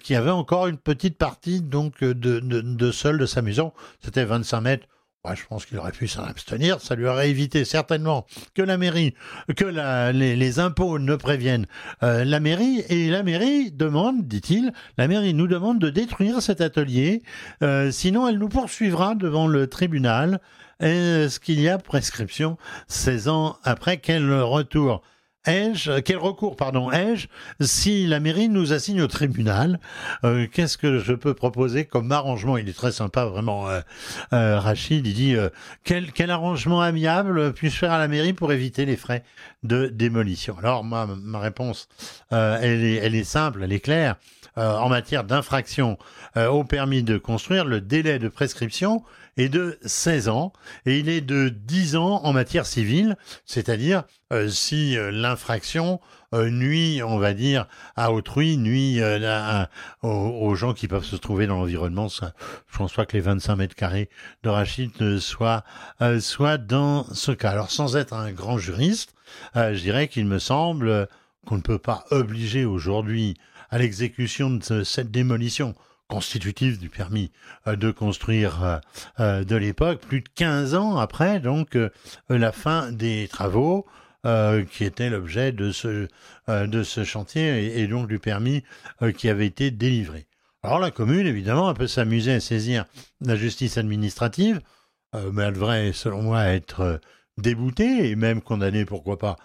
qui 0.00 0.16
avaient 0.16 0.30
encore 0.30 0.66
une 0.66 0.76
petite 0.76 1.18
partie 1.18 1.60
donc 1.60 2.00
de, 2.00 2.12
de, 2.12 2.40
de 2.40 2.90
sol 2.90 3.18
de 3.18 3.26
sa 3.26 3.40
maison. 3.40 3.72
C'était 4.00 4.24
25 4.24 4.60
mètres 4.60 4.86
je 5.34 5.44
pense 5.48 5.66
qu'il 5.66 5.78
aurait 5.78 5.92
pu 5.92 6.08
s'en 6.08 6.24
abstenir. 6.24 6.80
Ça 6.80 6.94
lui 6.94 7.06
aurait 7.06 7.30
évité 7.30 7.64
certainement 7.64 8.26
que 8.54 8.62
la 8.62 8.78
mairie, 8.78 9.14
que 9.56 9.64
les, 10.12 10.58
impôts 10.58 10.98
ne 10.98 11.16
préviennent 11.16 11.66
euh, 12.02 12.24
la 12.24 12.40
mairie. 12.40 12.82
Et 12.88 13.10
la 13.10 13.22
mairie 13.22 13.70
demande, 13.70 14.26
dit-il, 14.26 14.72
la 14.96 15.08
mairie 15.08 15.34
nous 15.34 15.46
demande 15.46 15.78
de 15.78 15.90
détruire 15.90 16.40
cet 16.40 16.60
atelier. 16.60 17.22
Euh, 17.62 17.90
sinon, 17.90 18.28
elle 18.28 18.38
nous 18.38 18.48
poursuivra 18.48 19.14
devant 19.14 19.46
le 19.46 19.66
tribunal. 19.66 20.40
Est-ce 20.80 21.40
qu'il 21.40 21.60
y 21.60 21.68
a 21.68 21.78
prescription 21.78 22.56
16 22.86 23.28
ans 23.28 23.58
après 23.64 23.98
quel 23.98 24.32
retour 24.32 25.02
ai-je, 25.46 26.00
quel 26.00 26.18
recours, 26.18 26.56
pardon, 26.56 26.90
ai-je 26.90 27.28
si 27.60 28.06
la 28.06 28.20
mairie 28.20 28.48
nous 28.48 28.72
assigne 28.72 29.00
au 29.02 29.06
tribunal 29.06 29.80
euh, 30.24 30.46
Qu'est-ce 30.52 30.78
que 30.78 30.98
je 30.98 31.12
peux 31.12 31.34
proposer 31.34 31.84
comme 31.84 32.10
arrangement? 32.12 32.56
Il 32.56 32.68
est 32.68 32.76
très 32.76 32.92
sympa, 32.92 33.24
vraiment, 33.24 33.68
euh, 33.68 33.80
euh, 34.32 34.58
Rachid. 34.58 35.06
Il 35.06 35.14
dit 35.14 35.36
quel, 35.84 36.12
quel 36.12 36.30
arrangement 36.30 36.80
amiable 36.80 37.52
puis-je 37.52 37.76
faire 37.76 37.92
à 37.92 37.98
la 37.98 38.08
mairie 38.08 38.32
pour 38.32 38.52
éviter 38.52 38.84
les 38.84 38.96
frais 38.96 39.22
de 39.62 39.86
démolition? 39.86 40.56
Alors, 40.58 40.84
ma, 40.84 41.06
ma 41.06 41.38
réponse, 41.38 41.88
elle, 42.30 42.84
est, 42.84 42.96
elle 42.96 43.14
est 43.14 43.24
simple, 43.24 43.62
elle 43.62 43.72
est 43.72 43.80
claire. 43.80 44.16
en 44.56 44.88
matière 44.88 45.24
d'infraction 45.24 45.98
au 46.36 46.64
permis 46.64 47.02
de 47.02 47.18
construire, 47.18 47.64
le 47.64 47.80
délai 47.80 48.18
de 48.18 48.28
prescription 48.28 49.02
est 49.38 49.48
de 49.48 49.78
16 49.84 50.28
ans 50.28 50.52
et 50.84 50.98
il 50.98 51.08
est 51.08 51.20
de 51.20 51.48
10 51.48 51.96
ans 51.96 52.20
en 52.24 52.32
matière 52.32 52.66
civile, 52.66 53.16
c'est-à-dire 53.46 54.04
euh, 54.32 54.48
si 54.48 54.98
euh, 54.98 55.10
l'infraction 55.10 56.00
euh, 56.34 56.50
nuit, 56.50 57.02
on 57.02 57.18
va 57.18 57.32
dire, 57.32 57.66
à 57.96 58.12
autrui, 58.12 58.58
nuit 58.58 59.00
aux, 60.02 60.54
gens 60.54 60.74
qui 60.74 60.88
peuvent 60.88 61.04
se 61.04 61.16
trouver 61.16 61.46
dans 61.46 61.56
l'environnement. 61.56 62.08
Je 62.08 62.76
pense 62.76 62.92
pas 62.92 63.06
que 63.06 63.16
les 63.16 63.22
25 63.22 63.56
mètres 63.56 63.74
carrés 63.74 64.10
de 64.42 64.50
Rachid 64.50 65.18
soient, 65.18 65.64
soient 66.20 66.58
dans 66.58 67.04
ce 67.14 67.32
cas. 67.32 67.50
Alors 67.50 67.70
sans 67.70 67.96
être 67.96 68.12
un 68.12 68.32
grand 68.32 68.58
juriste, 68.58 69.14
je 69.54 69.80
dirais 69.80 70.08
qu'il 70.08 70.26
me 70.26 70.38
semble 70.38 71.08
qu'on 71.46 71.56
ne 71.56 71.62
peut 71.62 71.78
pas 71.78 72.04
obliger 72.10 72.66
aujourd'hui 72.66 73.38
à 73.70 73.78
l'exécution 73.78 74.50
de 74.50 74.84
cette 74.84 75.10
démolition 75.10 75.74
constitutif 76.08 76.78
du 76.78 76.88
permis 76.88 77.30
euh, 77.66 77.76
de 77.76 77.90
construire 77.90 78.64
euh, 78.64 78.78
euh, 79.20 79.44
de 79.44 79.56
l'époque, 79.56 80.00
plus 80.00 80.22
de 80.22 80.28
15 80.34 80.74
ans 80.74 80.96
après 80.98 81.38
donc 81.38 81.76
la 82.28 82.52
fin 82.52 82.90
des 82.90 83.28
travaux 83.28 83.86
qui 84.72 84.84
étaient 84.84 85.08
l'objet 85.08 85.52
de 85.52 85.70
ce, 85.72 87.04
chantier 87.04 87.80
et, 87.80 87.86
donc 87.86 88.08
du 88.08 88.18
permis 88.18 88.62
qui 89.16 89.28
avait 89.28 89.46
été 89.46 89.70
délivré. 89.70 90.26
Alors 90.62 90.80
la 90.80 90.90
commune, 90.90 91.26
évidemment, 91.26 91.70
elle 91.70 91.76
peut 91.76 91.86
s'amuser 91.86 92.34
à 92.34 92.40
saisir 92.40 92.84
la 93.22 93.36
justice 93.36 93.78
administrative, 93.78 94.60
mais 95.32 95.44
elle 95.44 95.54
devrait, 95.54 95.92
selon 95.92 96.22
moi, 96.22 96.44
être 96.46 97.00
déboutée 97.38 98.10
et 98.10 98.16
même 98.16 98.42
condamnée, 98.42 98.84
pourquoi 98.84 99.18
pas, 99.18 99.36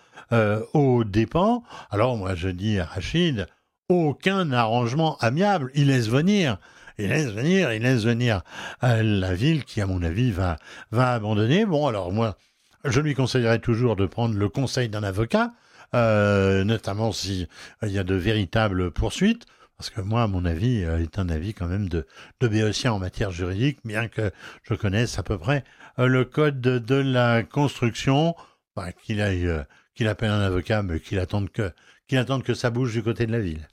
au 0.73 1.03
dépens. 1.05 1.63
Alors 1.89 2.17
moi, 2.17 2.35
je 2.35 2.49
dis 2.49 2.79
à 2.79 2.85
Rachid, 2.85 3.47
aucun 3.93 4.51
arrangement 4.51 5.17
amiable. 5.19 5.71
Il 5.75 5.87
laisse 5.87 6.07
venir, 6.07 6.57
il 6.97 7.09
laisse 7.09 7.31
venir, 7.31 7.73
il 7.73 7.81
laisse 7.81 8.03
venir 8.03 8.41
euh, 8.83 9.01
la 9.01 9.33
ville 9.33 9.63
qui, 9.63 9.81
à 9.81 9.87
mon 9.87 10.01
avis, 10.03 10.31
va, 10.31 10.57
abandonner. 10.91 11.65
Bon, 11.65 11.87
alors 11.87 12.11
moi, 12.11 12.37
je 12.85 12.99
lui 12.99 13.15
conseillerais 13.15 13.59
toujours 13.59 13.95
de 13.95 14.05
prendre 14.05 14.37
le 14.37 14.49
conseil 14.49 14.89
d'un 14.89 15.03
avocat, 15.03 15.51
euh, 15.95 16.63
notamment 16.63 17.11
s'il 17.11 17.47
il 17.81 17.91
y 17.91 17.99
a 17.99 18.03
de 18.03 18.15
véritables 18.15 18.91
poursuites. 18.91 19.45
Parce 19.77 19.89
que 19.89 20.01
moi, 20.01 20.23
à 20.23 20.27
mon 20.27 20.45
avis, 20.45 20.83
euh, 20.83 20.99
est 20.99 21.17
un 21.17 21.29
avis 21.29 21.53
quand 21.53 21.67
même 21.67 21.89
de, 21.89 22.05
béotien 22.41 22.93
en 22.93 22.99
matière 22.99 23.31
juridique, 23.31 23.79
bien 23.83 24.07
que 24.07 24.31
je 24.63 24.75
connaisse 24.75 25.17
à 25.17 25.23
peu 25.23 25.37
près 25.37 25.63
le 25.97 26.25
code 26.25 26.61
de, 26.61 26.95
la 26.95 27.43
construction, 27.43 28.35
bah, 28.75 28.91
qu'il 28.91 29.21
aille, 29.21 29.49
qu'il 29.95 30.07
appelle 30.07 30.31
un 30.31 30.41
avocat, 30.41 30.83
mais 30.83 30.99
qu'il 30.99 31.23
que, 31.53 31.71
qu'il 32.07 32.17
attende 32.17 32.43
que 32.43 32.53
ça 32.53 32.69
bouge 32.69 32.93
du 32.93 33.03
côté 33.03 33.25
de 33.25 33.31
la 33.31 33.39
ville. 33.39 33.67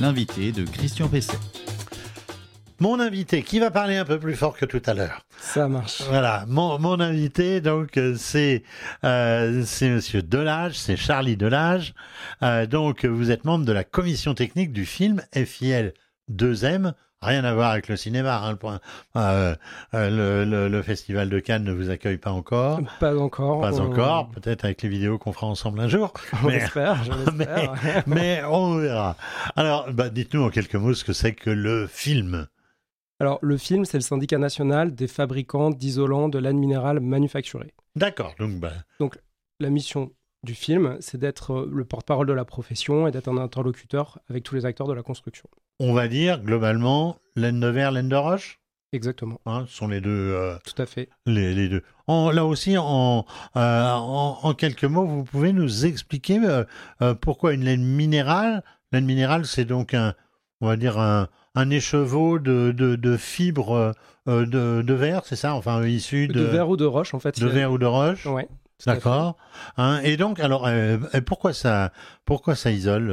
L'invité 0.00 0.52
de 0.52 0.64
Christian 0.64 1.08
Pesset. 1.08 1.38
Mon 2.80 2.98
invité, 2.98 3.42
qui 3.42 3.60
va 3.60 3.70
parler 3.70 3.96
un 3.96 4.04
peu 4.04 4.18
plus 4.18 4.34
fort 4.34 4.56
que 4.56 4.66
tout 4.66 4.82
à 4.86 4.94
l'heure. 4.94 5.24
Ça 5.38 5.68
marche. 5.68 6.02
Voilà, 6.08 6.44
mon, 6.48 6.78
mon 6.78 6.98
invité, 6.98 7.60
donc, 7.60 7.98
c'est 8.16 8.64
euh, 9.04 9.62
c'est 9.64 9.90
Monsieur 9.90 10.22
Delage, 10.22 10.74
c'est 10.74 10.96
Charlie 10.96 11.36
Delage. 11.36 11.94
Euh, 12.42 12.66
donc, 12.66 13.04
vous 13.04 13.30
êtes 13.30 13.44
membre 13.44 13.64
de 13.64 13.72
la 13.72 13.84
commission 13.84 14.34
technique 14.34 14.72
du 14.72 14.86
film 14.86 15.22
FIL 15.32 15.94
2M, 16.32 16.94
Rien 17.24 17.42
à 17.44 17.54
voir 17.54 17.70
avec 17.70 17.88
le 17.88 17.96
cinéma. 17.96 18.42
Hein, 18.44 18.52
le, 18.52 18.68
euh, 19.16 19.54
euh, 19.94 20.44
le, 20.44 20.68
le, 20.68 20.82
festival 20.82 21.30
de 21.30 21.40
Cannes 21.40 21.64
ne 21.64 21.72
vous 21.72 21.88
accueille 21.88 22.18
pas 22.18 22.32
encore. 22.32 22.80
Pas 23.00 23.16
encore. 23.16 23.62
Pas 23.62 23.80
encore. 23.80 24.28
Peut-être 24.30 24.64
avec 24.66 24.82
les 24.82 24.90
vidéos 24.90 25.16
qu'on 25.16 25.32
fera 25.32 25.46
ensemble 25.46 25.80
un 25.80 25.88
jour. 25.88 26.12
On 26.42 26.48
mais, 26.48 26.56
espère, 26.56 27.02
mais, 27.34 27.46
mais, 28.06 28.42
on 28.44 28.76
verra. 28.76 29.16
Alors, 29.56 29.90
bah, 29.92 30.10
dites-nous 30.10 30.42
en 30.42 30.50
quelques 30.50 30.74
mots 30.74 30.92
ce 30.92 31.04
que 31.04 31.14
c'est 31.14 31.32
que 31.32 31.50
le 31.50 31.86
film. 31.86 32.46
Alors, 33.20 33.38
le 33.40 33.56
film, 33.56 33.84
c'est 33.84 33.96
le 33.96 34.02
syndicat 34.02 34.38
national 34.38 34.94
des 34.94 35.06
fabricants 35.06 35.70
d'isolants 35.70 36.28
de 36.28 36.38
laine 36.38 36.58
minérale 36.58 37.00
manufacturée. 37.00 37.72
D'accord. 37.96 38.34
Donc, 38.38 38.60
bah... 38.60 38.72
donc, 39.00 39.18
la 39.60 39.70
mission 39.70 40.10
du 40.44 40.54
film, 40.54 40.96
c'est 41.00 41.18
d'être 41.18 41.66
le 41.70 41.84
porte-parole 41.84 42.26
de 42.26 42.32
la 42.32 42.44
profession 42.44 43.08
et 43.08 43.10
d'être 43.10 43.28
un 43.28 43.38
interlocuteur 43.38 44.20
avec 44.28 44.44
tous 44.44 44.54
les 44.54 44.66
acteurs 44.66 44.86
de 44.86 44.94
la 44.94 45.02
construction 45.02 45.48
on 45.80 45.92
va 45.92 46.08
dire 46.08 46.40
globalement 46.42 47.16
laine 47.36 47.60
de 47.60 47.66
verre, 47.66 47.92
laine 47.92 48.08
de 48.08 48.16
roche? 48.16 48.60
Exactement. 48.92 49.40
Hein, 49.44 49.64
ce 49.68 49.76
sont 49.76 49.88
les 49.88 50.00
deux. 50.00 50.10
Euh, 50.10 50.56
Tout 50.64 50.80
à 50.80 50.86
fait. 50.86 51.08
Les, 51.26 51.68
deux. 51.68 51.82
là 52.08 52.44
aussi, 52.44 52.76
en, 52.78 53.26
euh, 53.56 53.90
en, 53.92 54.54
quelques 54.54 54.84
mots, 54.84 55.04
vous 55.04 55.24
pouvez 55.24 55.52
nous 55.52 55.84
expliquer 55.84 56.38
euh, 57.00 57.14
pourquoi 57.14 57.54
une 57.54 57.64
laine 57.64 57.84
minérale? 57.84 58.62
Laine 58.92 59.04
minérale, 59.04 59.46
c'est 59.46 59.64
donc 59.64 59.94
un, 59.94 60.14
on 60.60 60.68
va 60.68 60.76
dire 60.76 60.98
un, 61.00 61.28
un 61.56 61.70
écheveau 61.70 62.38
de, 62.38 62.70
de, 62.70 63.16
fibres 63.16 63.94
de, 64.26 64.44
de 64.82 64.94
verre, 64.94 65.22
c'est 65.24 65.34
ça? 65.34 65.56
Enfin, 65.56 65.84
issu 65.84 66.28
de. 66.28 66.34
De 66.34 66.44
verre 66.44 66.68
ou 66.68 66.76
de 66.76 66.84
roche, 66.84 67.14
en 67.14 67.18
fait. 67.18 67.40
De 67.40 67.48
verre 67.48 67.72
ou 67.72 67.78
de 67.78 67.86
roche? 67.86 68.26
Ouais. 68.26 68.46
D'accord. 68.86 69.36
Hein, 69.76 70.00
et 70.02 70.16
donc, 70.16 70.40
alors, 70.40 70.68
pourquoi 71.26 71.52
ça, 71.52 71.92
pourquoi 72.24 72.54
ça 72.54 72.70
isole 72.70 73.08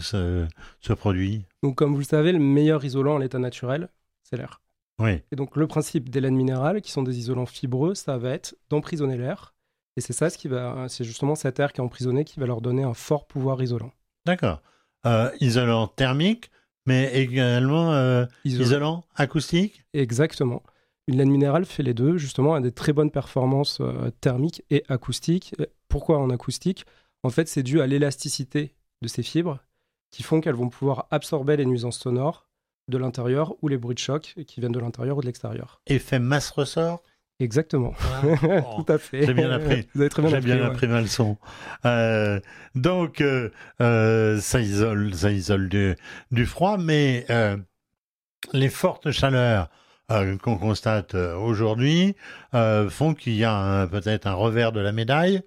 ce, 0.00 0.46
ce, 0.80 0.92
produit? 0.92 1.44
Donc, 1.62 1.76
comme 1.76 1.92
vous 1.92 1.98
le 1.98 2.04
savez, 2.04 2.32
le 2.32 2.38
meilleur 2.38 2.84
isolant 2.84 3.14
en 3.14 3.18
l'état 3.18 3.38
naturel, 3.38 3.88
c'est 4.22 4.36
l'air. 4.36 4.60
Oui. 5.00 5.20
Et 5.32 5.36
donc, 5.36 5.56
le 5.56 5.66
principe 5.66 6.10
des 6.10 6.20
laines 6.20 6.36
minérales, 6.36 6.80
qui 6.80 6.92
sont 6.92 7.02
des 7.02 7.18
isolants 7.18 7.46
fibreux, 7.46 7.94
ça 7.94 8.18
va 8.18 8.30
être 8.30 8.54
d'emprisonner 8.68 9.16
l'air. 9.16 9.54
Et 9.96 10.00
c'est 10.00 10.12
ça 10.12 10.30
ce 10.30 10.38
qui 10.38 10.48
va, 10.48 10.86
c'est 10.88 11.04
justement 11.04 11.34
cet 11.34 11.58
air 11.58 11.72
qui 11.72 11.80
est 11.80 11.84
emprisonné 11.84 12.24
qui 12.24 12.38
va 12.38 12.46
leur 12.46 12.60
donner 12.60 12.84
un 12.84 12.94
fort 12.94 13.26
pouvoir 13.26 13.62
isolant. 13.62 13.92
D'accord. 14.24 14.62
Euh, 15.06 15.30
isolant 15.40 15.88
thermique, 15.88 16.50
mais 16.86 17.12
également 17.14 17.92
euh, 17.92 18.26
isolant. 18.44 19.04
acoustique? 19.16 19.84
Exactement. 19.94 20.62
Une 21.08 21.16
laine 21.16 21.30
minérale 21.30 21.64
fait 21.64 21.82
les 21.82 21.94
deux, 21.94 22.18
justement, 22.18 22.54
a 22.54 22.60
des 22.60 22.72
très 22.72 22.92
bonnes 22.92 23.10
performances 23.10 23.80
euh, 23.80 24.10
thermiques 24.20 24.62
et 24.70 24.84
acoustiques. 24.88 25.54
Pourquoi 25.88 26.18
en 26.18 26.30
acoustique? 26.30 26.84
En 27.22 27.30
fait, 27.30 27.48
c'est 27.48 27.62
dû 27.62 27.80
à 27.80 27.86
l'élasticité 27.86 28.74
de 29.02 29.08
ces 29.08 29.22
fibres 29.22 29.58
qui 30.10 30.22
font 30.22 30.40
qu'elles 30.40 30.54
vont 30.54 30.68
pouvoir 30.68 31.06
absorber 31.10 31.56
les 31.56 31.66
nuisances 31.66 31.98
sonores 31.98 32.46
de 32.88 32.98
l'intérieur 32.98 33.54
ou 33.62 33.68
les 33.68 33.78
bruits 33.78 33.94
de 33.94 34.00
choc 34.00 34.34
qui 34.46 34.60
viennent 34.60 34.72
de 34.72 34.80
l'intérieur 34.80 35.16
ou 35.16 35.20
de 35.20 35.26
l'extérieur. 35.26 35.80
Effet 35.86 36.18
masse-ressort 36.18 37.02
Exactement. 37.40 37.94
Tout 38.76 38.92
à 38.92 38.98
fait. 38.98 39.24
J'ai 39.24 39.32
bien 39.32 39.50
appris. 39.50 39.88
Vous 39.94 40.02
avez 40.02 40.10
très 40.10 40.20
bien 40.20 40.30
J'ai 40.30 40.36
appris. 40.36 40.52
bien 40.52 40.62
appris 40.62 40.86
ma 40.88 41.00
leçon. 41.00 41.38
Euh, 41.86 42.38
donc, 42.74 43.22
euh, 43.22 43.48
euh, 43.80 44.38
ça 44.40 44.60
isole, 44.60 45.14
ça 45.14 45.32
isole 45.32 45.70
du, 45.70 45.96
du 46.30 46.44
froid, 46.44 46.76
mais 46.76 47.24
les 48.52 48.68
fortes 48.68 49.10
chaleurs 49.10 49.70
qu'on 50.42 50.58
constate 50.58 51.14
aujourd'hui 51.14 52.16
font 52.52 53.14
qu'il 53.14 53.34
y 53.34 53.44
a 53.44 53.86
peut-être 53.86 54.26
un 54.26 54.34
revers 54.34 54.72
de 54.72 54.80
la 54.80 54.92
médaille. 54.92 55.42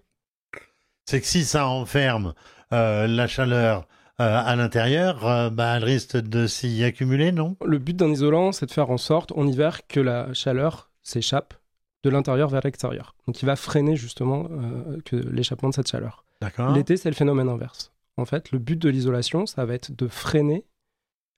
C'est 1.06 1.20
que 1.22 1.28
si 1.28 1.44
ça 1.44 1.68
enferme 1.68 2.34
la 2.72 3.28
chaleur 3.28 3.88
euh, 4.20 4.42
à 4.46 4.56
l'intérieur, 4.56 5.26
euh, 5.26 5.50
bah, 5.50 5.78
elle 5.78 5.84
risque 5.84 6.16
de 6.18 6.46
s'y 6.46 6.84
accumuler, 6.84 7.32
non? 7.32 7.58
Le 7.66 7.80
but 7.80 7.96
d'un 7.96 8.12
isolant, 8.12 8.52
c'est 8.52 8.68
de 8.68 8.72
faire 8.72 8.92
en 8.92 8.98
sorte, 8.98 9.32
en 9.32 9.48
hiver, 9.48 9.88
que 9.88 10.00
la 10.00 10.32
chaleur 10.36 10.92
s'échappe 11.02 11.56
de 12.04 12.12
l'intérieur 12.12 12.48
vers 12.50 12.62
l'extérieur. 12.64 13.16
Donc 13.26 13.42
il 13.42 13.46
va 13.48 13.56
freiner 13.56 13.96
justement 13.96 14.48
euh, 14.52 15.00
que 15.04 15.16
l'échappement 15.16 15.70
de 15.70 15.74
cette 15.74 15.90
chaleur. 15.90 16.26
L'été, 16.76 16.96
c'est 16.96 17.10
le 17.10 17.16
phénomène 17.16 17.50
inverse. 17.50 17.92
En 18.18 18.26
fait, 18.26 18.52
le 18.52 18.60
but 18.60 18.78
de 18.80 18.90
l'isolation, 18.90 19.48
ça 19.48 19.66
va 19.66 19.74
être 19.74 19.92
de 19.96 20.08
freiner 20.08 20.64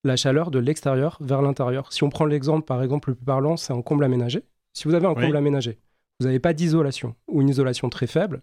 la 0.06 0.16
chaleur 0.16 0.52
de 0.52 0.60
l'extérieur 0.60 1.18
vers 1.20 1.42
l'intérieur. 1.42 1.92
Si 1.92 2.04
on 2.04 2.10
prend 2.10 2.26
l'exemple, 2.26 2.66
par 2.66 2.82
exemple, 2.84 3.10
le 3.10 3.16
plus 3.16 3.26
parlant, 3.26 3.58
c'est 3.58 3.74
un 3.74 3.82
comble 3.82 4.04
aménagé. 4.04 4.44
Si 4.74 4.88
vous 4.88 4.94
avez 4.94 5.08
un 5.08 5.16
comble 5.16 5.36
aménagé, 5.36 5.80
vous 6.20 6.28
n'avez 6.28 6.40
pas 6.40 6.54
d'isolation 6.54 7.16
ou 7.28 7.42
une 7.42 7.50
isolation 7.50 7.90
très 7.90 8.08
faible, 8.08 8.42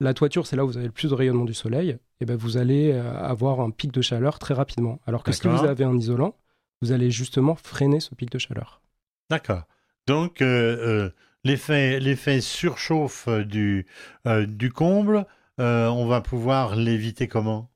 la 0.00 0.14
toiture, 0.14 0.46
c'est 0.46 0.56
là 0.56 0.64
où 0.64 0.68
vous 0.68 0.78
avez 0.78 0.86
le 0.86 0.92
plus 0.92 1.10
de 1.10 1.14
rayonnement 1.14 1.44
du 1.44 1.52
soleil, 1.52 1.98
et 2.20 2.24
ben 2.24 2.34
vous 2.34 2.56
allez 2.56 2.92
euh, 2.92 3.12
avoir 3.22 3.60
un 3.60 3.70
pic 3.70 3.92
de 3.92 4.00
chaleur 4.00 4.38
très 4.38 4.54
rapidement. 4.54 4.98
Alors 5.06 5.22
que 5.22 5.32
si 5.32 5.46
vous 5.46 5.64
avez 5.64 5.84
un 5.84 5.94
isolant, 5.96 6.34
vous 6.80 6.92
allez 6.92 7.10
justement 7.10 7.54
freiner 7.54 8.00
ce 8.00 8.14
pic 8.14 8.30
de 8.30 8.38
chaleur. 8.38 8.80
D'accord. 9.28 9.64
Donc, 10.06 10.40
euh, 10.40 11.04
euh, 11.04 11.10
l'effet 11.44 12.40
surchauffe 12.40 13.28
du, 13.28 13.86
du 14.24 14.72
comble, 14.72 15.26
on 15.58 16.06
va 16.06 16.22
pouvoir 16.22 16.74
l'éviter 16.74 17.28
comment? 17.28 17.70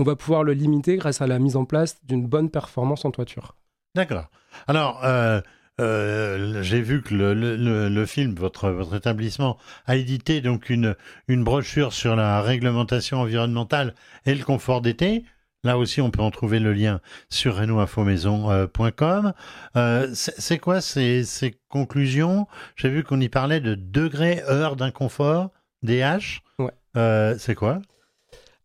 On 0.00 0.02
va 0.02 0.16
pouvoir 0.16 0.44
le 0.44 0.54
limiter 0.54 0.96
grâce 0.96 1.20
à 1.20 1.26
la 1.26 1.38
mise 1.38 1.56
en 1.56 1.66
place 1.66 1.98
d'une 2.06 2.26
bonne 2.26 2.48
performance 2.48 3.04
en 3.04 3.10
toiture. 3.10 3.54
D'accord. 3.94 4.30
Alors, 4.66 5.04
euh, 5.04 6.62
j'ai 6.62 6.80
vu 6.80 7.02
que 7.02 7.14
le, 7.14 7.34
le, 7.34 7.90
le, 7.90 8.06
film, 8.06 8.34
votre, 8.34 8.70
votre 8.70 8.94
établissement, 8.94 9.58
a 9.84 9.96
édité 9.96 10.40
donc 10.40 10.70
une, 10.70 10.96
une 11.28 11.44
brochure 11.44 11.92
sur 11.92 12.16
la 12.16 12.40
réglementation 12.40 13.18
environnementale 13.20 13.94
et 14.24 14.34
le 14.34 14.42
confort 14.42 14.80
d'été. 14.80 15.22
Là 15.64 15.76
aussi, 15.76 16.00
on 16.00 16.10
peut 16.10 16.22
en 16.22 16.30
trouver 16.30 16.60
le 16.60 16.72
lien 16.72 17.02
sur 17.28 17.56
renoinfomaison.com. 17.56 19.34
Euh, 19.76 20.08
c'est 20.14 20.58
quoi 20.58 20.80
ces, 20.80 21.24
ces 21.24 21.60
conclusions? 21.68 22.46
J'ai 22.76 22.88
vu 22.88 23.04
qu'on 23.04 23.20
y 23.20 23.28
parlait 23.28 23.60
de 23.60 23.74
degrés 23.74 24.42
heure 24.48 24.76
d'inconfort, 24.76 25.50
DH. 25.82 26.40
Ouais. 26.58 26.72
Euh, 26.96 27.36
c'est 27.38 27.54
quoi? 27.54 27.82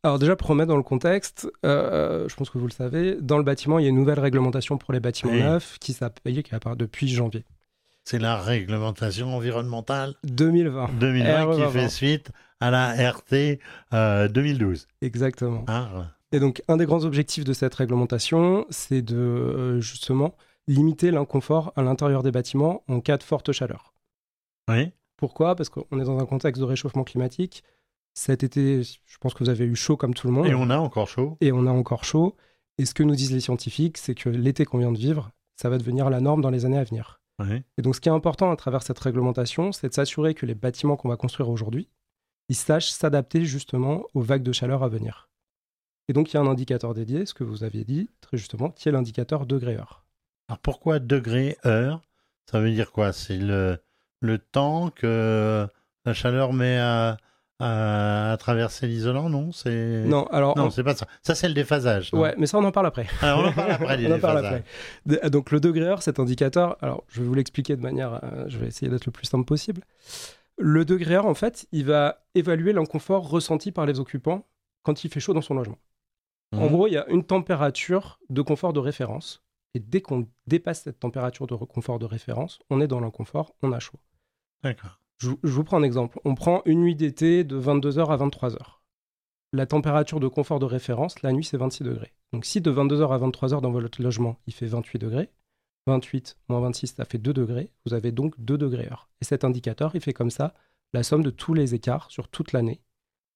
Alors 0.06 0.20
déjà, 0.20 0.36
pour 0.36 0.48
remettre 0.50 0.68
dans 0.70 0.78
le 0.78 0.84
contexte, 0.84 1.48
euh, 1.66 2.30
je 2.30 2.36
pense 2.36 2.50
que 2.50 2.58
vous 2.58 2.68
le 2.68 2.72
savez, 2.72 3.18
dans 3.20 3.38
le 3.38 3.44
bâtiment, 3.44 3.80
il 3.80 3.84
y 3.84 3.86
a 3.88 3.90
une 3.90 3.96
nouvelle 3.96 4.20
réglementation 4.20 4.78
pour 4.78 4.94
les 4.94 5.00
bâtiments 5.00 5.34
neufs 5.34 5.78
qui 5.80 5.94
s'appelle, 5.94 6.44
qui 6.44 6.54
apparaît 6.54 6.76
depuis 6.76 7.08
janvier. 7.08 7.44
C'est 8.04 8.20
la 8.20 8.40
réglementation 8.40 9.36
environnementale 9.36 10.14
2020. 10.26 10.92
2020 11.00 11.56
qui 11.56 11.72
fait 11.72 11.90
suite 11.90 12.32
à 12.60 12.70
la 12.70 12.92
RT 12.92 13.60
2012. 14.32 14.88
Exactement. 15.02 15.66
Ah, 15.68 16.12
et 16.32 16.40
donc, 16.40 16.62
un 16.68 16.78
des 16.78 16.86
grands 16.86 17.04
objectifs 17.04 17.44
de 17.44 17.54
cette 17.54 17.74
réglementation, 17.74 18.66
c'est 18.70 19.02
de 19.02 19.16
euh, 19.16 19.82
justement 19.82 20.36
limiter 20.68 21.10
l'inconfort 21.10 21.74
à 21.76 21.82
l'intérieur 21.82 22.24
des 22.24 22.32
bâtiments 22.32 22.84
en 22.88 23.00
cas 23.00 23.18
de 23.18 23.24
forte 23.24 23.52
chaleur. 23.54 23.94
Oui. 24.70 24.92
Pourquoi? 25.18 25.56
Parce 25.56 25.70
qu'on 25.70 26.00
est 26.00 26.04
dans 26.04 26.20
un 26.20 26.26
contexte 26.26 26.60
de 26.60 26.66
réchauffement 26.66 27.04
climatique. 27.04 27.64
Cet 28.16 28.44
été, 28.44 28.82
je 28.84 29.18
pense 29.20 29.34
que 29.34 29.44
vous 29.44 29.50
avez 29.50 29.66
eu 29.66 29.76
chaud 29.76 29.98
comme 29.98 30.14
tout 30.14 30.28
le 30.28 30.34
monde. 30.34 30.48
Et 30.48 30.56
on 30.56 30.70
a 30.70 30.78
encore 30.78 31.08
chaud. 31.08 31.38
Et 31.42 31.52
on 31.52 31.68
a 31.68 31.72
encore 31.72 32.06
chaud. 32.06 32.36
Et 32.78 32.86
ce 32.86 32.94
que 32.94 33.04
nous 33.04 33.16
disent 33.16 33.34
les 33.34 33.42
scientifiques, 33.42 33.98
c'est 33.98 34.16
que 34.16 34.30
l'été 34.30 34.66
qu'on 34.66 34.80
vient 34.80 34.92
de 34.92 34.98
vivre, 34.98 35.32
ça 35.56 35.70
va 35.70 35.78
devenir 35.78 36.10
la 36.10 36.22
norme 36.22 36.42
dans 36.42 36.50
les 36.50 36.66
années 36.66 36.78
à 36.78 36.84
venir. 36.84 37.22
Et 37.78 37.82
donc, 37.82 37.96
ce 37.96 38.00
qui 38.00 38.08
est 38.08 38.14
important 38.14 38.50
à 38.50 38.56
travers 38.56 38.82
cette 38.82 39.00
réglementation, 39.00 39.74
c'est 39.74 39.90
de 39.90 39.94
s'assurer 39.94 40.34
que 40.34 40.46
les 40.46 40.56
bâtiments 40.56 40.96
qu'on 40.96 41.10
va 41.10 41.18
construire 41.18 41.50
aujourd'hui, 41.50 41.90
ils 42.48 42.56
sachent 42.56 42.92
s'adapter 42.92 43.44
justement 43.44 44.06
aux 44.14 44.22
vagues 44.22 44.44
de 44.44 44.54
chaleur 44.54 44.84
à 44.84 44.88
venir. 44.88 45.30
Et 46.08 46.14
donc, 46.14 46.32
il 46.32 46.36
y 46.36 46.38
a 46.38 46.42
un 46.42 46.48
indicateur 46.48 46.94
dédié, 46.94 47.26
ce 47.26 47.34
que 47.34 47.44
vous 47.44 47.66
aviez 47.66 47.84
dit 47.84 48.10
très 48.22 48.38
justement, 48.38 48.70
qui 48.70 48.88
est 48.88 48.92
l'indicateur 48.94 49.46
degré-heure. 49.46 50.06
Alors, 50.48 50.60
pourquoi 50.60 51.00
degré-heure 51.00 52.02
Ça 52.50 52.62
veut 52.62 52.72
dire 52.72 52.94
quoi? 52.94 53.12
C'est 53.12 53.38
le, 53.38 53.80
le 54.22 54.38
temps 54.38 54.90
que 54.92 55.68
la 56.06 56.14
chaleur 56.14 56.54
met 56.54 56.78
à, 56.78 57.18
à, 57.60 58.36
traverser 58.40 58.88
l'isolant, 58.88 59.30
non 59.30 59.52
C'est 59.52 60.04
non, 60.06 60.26
alors 60.28 60.58
non, 60.58 60.70
c'est 60.70 60.84
pas 60.84 60.96
ça. 60.96 61.08
Ça 61.22 61.36
c'est 61.36 61.48
le 61.48 61.54
déphasage. 61.54 62.14
Ouais, 62.14 62.36
mais 62.38 62.48
ça 62.48 62.58
on 62.58 62.64
en 62.64 62.72
parle 62.72 62.88
après. 62.88 63.08
Alors, 63.22 63.40
on 63.40 63.48
en 63.48 63.54
parle 63.54 63.72
après. 63.72 64.06
on 64.12 64.16
en 64.16 64.20
parle 64.20 64.46
après. 64.46 65.30
Donc 65.30 65.52
le 65.52 65.60
degré 65.60 65.86
heure, 65.86 66.02
cet 66.02 66.20
indicateur. 66.20 66.78
Alors 66.82 67.04
je 67.08 67.22
vais 67.22 67.28
vous 67.28 67.34
l'expliquer 67.34 67.76
de 67.76 67.82
manière, 67.82 68.20
euh, 68.24 68.46
je 68.48 68.58
vais 68.58 68.68
essayer 68.68 68.90
d'être 68.90 69.06
le 69.06 69.12
plus 69.12 69.26
simple 69.26 69.46
possible. 69.46 69.82
Le 70.58 70.86
degré 70.86 71.16
heure, 71.16 71.26
en 71.26 71.34
fait, 71.34 71.68
il 71.72 71.86
va 71.86 72.26
évaluer 72.34 72.72
l'inconfort 72.74 73.30
ressenti 73.30 73.72
par 73.72 73.86
les 73.86 74.00
occupants 74.00 74.48
quand 74.84 75.04
il 75.04 75.10
fait 75.10 75.20
chaud 75.20 75.34
dans 75.34 75.42
son 75.42 75.56
logement. 75.56 75.80
En 76.54 76.66
mhm. 76.66 76.70
gros, 76.70 76.88
il 76.88 76.94
y 76.94 76.98
a 76.98 77.08
une 77.10 77.24
température 77.24 78.20
de 78.30 78.42
confort 78.42 78.74
de 78.74 78.80
référence. 78.80 79.44
Et 79.74 79.80
dès 79.80 80.02
qu'on 80.02 80.28
dépasse 80.48 80.84
cette 80.84 81.00
température 81.00 81.48
de 81.48 81.56
confort 81.56 82.00
de 82.00 82.06
référence, 82.06 82.60
on 82.70 82.80
est 82.80 82.88
dans 82.88 83.02
l'inconfort, 83.02 83.56
on 83.62 83.74
a 83.74 83.80
chaud. 83.80 84.00
D'accord. 84.64 85.02
Je, 85.18 85.30
vous 85.44 85.64
prends 85.64 85.78
un 85.78 85.84
exemple. 85.84 86.20
On 86.26 86.36
prend 86.36 86.62
une 86.66 86.82
nuit 86.82 86.96
d'été 86.96 87.44
de 87.44 87.60
22h 87.60 88.10
à 88.10 88.18
23h. 88.18 88.58
La 89.54 89.66
température 89.66 90.20
de 90.20 90.28
confort 90.28 90.60
de 90.60 90.66
référence, 90.66 91.22
la 91.22 91.32
nuit, 91.32 91.46
c'est 91.46 91.58
26 91.58 91.84
degrés. 91.84 92.14
Donc 92.34 92.46
si 92.46 92.60
de 92.60 92.72
22h 92.72 93.14
à 93.14 93.18
23h 93.18 93.62
dans 93.62 93.72
votre 93.72 94.02
logement, 94.02 94.40
il 94.48 94.54
fait 94.54 94.66
28 94.66 95.00
degrés, 95.00 95.30
28 95.88 96.38
moins 96.50 96.60
26, 96.62 96.96
ça 96.96 97.06
fait 97.06 97.18
2 97.18 97.32
degrés. 97.32 97.72
Vous 97.86 97.94
avez 97.94 98.12
donc 98.12 98.34
2 98.40 98.58
degrés 98.58 98.88
heure. 98.92 99.10
Et 99.22 99.26
cet 99.26 99.44
indicateur, 99.44 99.92
il 99.96 100.02
fait 100.02 100.14
comme 100.14 100.32
ça 100.32 100.54
la 100.94 101.04
somme 101.04 101.24
de 101.24 101.30
tous 101.30 101.54
les 101.54 101.76
écarts 101.76 102.12
sur 102.12 102.28
toute 102.28 102.52
l'année 102.52 102.82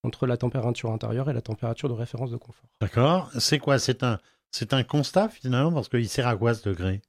entre 0.03 0.27
la 0.27 0.37
température 0.37 0.91
intérieure 0.91 1.29
et 1.29 1.33
la 1.33 1.41
température 1.41 1.89
de 1.89 1.93
référence 1.93 2.31
de 2.31 2.37
confort. 2.37 2.69
D'accord. 2.81 3.29
C'est 3.37 3.59
quoi? 3.59 3.79
C'est 3.79 4.03
un, 4.03 4.17
c'est 4.51 4.73
un 4.73 4.83
constat 4.83 5.29
finalement 5.29 5.71
parce 5.71 5.89
qu'il 5.89 6.07
sert 6.07 6.27
à 6.27 6.35
quoi 6.35 6.53
ce 6.53 6.67
degré? 6.67 7.01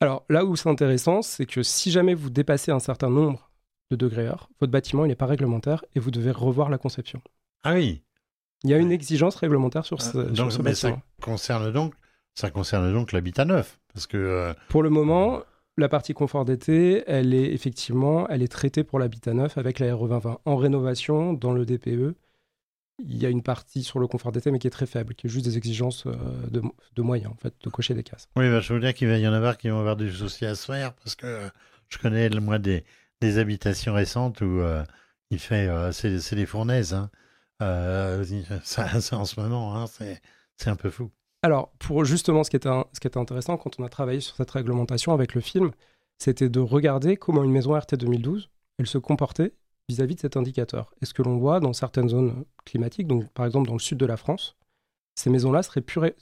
Alors 0.00 0.24
là 0.28 0.44
où 0.44 0.56
c'est 0.56 0.68
intéressant, 0.68 1.22
c'est 1.22 1.46
que 1.46 1.62
si 1.62 1.90
jamais 1.90 2.14
vous 2.14 2.30
dépassez 2.30 2.70
un 2.70 2.78
certain 2.78 3.08
nombre 3.08 3.50
de 3.90 3.96
degrés 3.96 4.26
heure, 4.26 4.48
votre 4.60 4.72
bâtiment 4.72 5.04
il 5.04 5.08
n'est 5.08 5.14
pas 5.14 5.26
réglementaire 5.26 5.84
et 5.94 6.00
vous 6.00 6.10
devez 6.10 6.30
revoir 6.30 6.68
la 6.68 6.78
conception. 6.78 7.22
Ah 7.64 7.74
oui. 7.74 8.02
Il 8.64 8.70
y 8.70 8.74
a 8.74 8.78
une 8.78 8.92
exigence 8.92 9.36
réglementaire 9.36 9.84
sur 9.84 10.02
ce, 10.02 10.18
euh, 10.18 10.62
bâtiment. 10.62 10.74
Ça 10.74 11.02
concerne 11.20 11.72
donc, 11.72 11.94
ça 12.34 12.50
concerne 12.50 12.92
donc 12.92 13.12
l'habitat 13.12 13.44
neuf, 13.44 13.78
parce 13.92 14.06
que. 14.06 14.16
Euh, 14.16 14.54
Pour 14.68 14.82
le 14.82 14.90
moment, 14.90 15.42
la 15.76 15.88
partie 15.88 16.14
confort 16.14 16.44
d'été, 16.44 17.04
elle 17.06 17.34
est 17.34 17.52
effectivement, 17.52 18.28
elle 18.28 18.42
est 18.42 18.48
traitée 18.48 18.82
pour 18.82 18.98
l'habitat 18.98 19.34
neuf 19.34 19.58
avec 19.58 19.78
la 19.78 19.94
RE 19.94 20.08
2020. 20.08 20.40
En 20.44 20.56
rénovation, 20.56 21.32
dans 21.32 21.52
le 21.52 21.66
DPE, 21.66 22.14
il 22.98 23.20
y 23.20 23.26
a 23.26 23.28
une 23.28 23.42
partie 23.42 23.82
sur 23.82 23.98
le 23.98 24.06
confort 24.06 24.32
d'été, 24.32 24.50
mais 24.50 24.58
qui 24.58 24.66
est 24.66 24.70
très 24.70 24.86
faible, 24.86 25.14
qui 25.14 25.26
est 25.26 25.30
juste 25.30 25.44
des 25.44 25.56
exigences 25.56 26.06
euh, 26.06 26.14
de, 26.50 27.02
moyens, 27.02 27.32
en 27.32 27.36
fait, 27.36 27.54
de 27.62 27.68
cocher 27.68 27.94
des 27.94 28.02
cases. 28.02 28.28
Oui, 28.36 28.48
bah, 28.48 28.60
je 28.60 28.72
veux 28.72 28.80
dire 28.80 28.94
qu'il 28.94 29.08
va 29.08 29.18
y 29.18 29.28
en 29.28 29.32
avoir 29.32 29.58
qui 29.58 29.68
vont 29.68 29.78
avoir 29.78 29.96
des 29.96 30.10
soucis 30.10 30.46
à 30.46 30.54
se 30.54 30.66
faire, 30.66 30.94
parce 30.94 31.14
que 31.14 31.48
je 31.88 31.98
connais, 31.98 32.28
moi, 32.30 32.58
des, 32.58 32.84
des 33.20 33.38
habitations 33.38 33.94
récentes 33.94 34.40
où 34.40 34.60
euh, 34.60 34.82
il 35.30 35.38
fait, 35.38 35.68
euh, 35.68 35.92
c'est 35.92 36.34
des 36.34 36.46
fournaises. 36.46 36.94
Hein. 36.94 37.10
ça, 38.62 38.88
en 39.12 39.24
ce 39.24 39.40
moment, 39.40 39.76
hein, 39.76 39.86
c'est 39.86 40.70
un 40.70 40.76
peu 40.76 40.90
fou. 40.90 41.10
Alors, 41.42 41.72
pour 41.78 42.04
justement, 42.04 42.44
ce 42.44 42.50
qui, 42.50 42.56
était 42.56 42.70
ce 42.92 42.98
qui 42.98 43.06
était 43.06 43.18
intéressant 43.18 43.56
quand 43.56 43.78
on 43.78 43.84
a 43.84 43.88
travaillé 43.88 44.20
sur 44.20 44.36
cette 44.36 44.50
réglementation 44.50 45.12
avec 45.12 45.34
le 45.34 45.40
film, 45.40 45.70
c'était 46.18 46.48
de 46.48 46.60
regarder 46.60 47.16
comment 47.16 47.44
une 47.44 47.52
maison 47.52 47.78
RT 47.78 47.94
2012, 47.96 48.50
elle 48.78 48.86
se 48.86 48.98
comportait 48.98 49.52
vis-à-vis 49.88 50.16
de 50.16 50.20
cet 50.20 50.36
indicateur. 50.36 50.92
Et 51.02 51.06
ce 51.06 51.14
que 51.14 51.22
l'on 51.22 51.38
voit 51.38 51.60
dans 51.60 51.72
certaines 51.72 52.08
zones 52.08 52.44
climatiques, 52.64 53.06
donc 53.06 53.28
par 53.32 53.46
exemple 53.46 53.68
dans 53.68 53.74
le 53.74 53.80
sud 53.80 53.98
de 53.98 54.06
la 54.06 54.16
France, 54.16 54.56
ces 55.14 55.30
maisons-là 55.30 55.62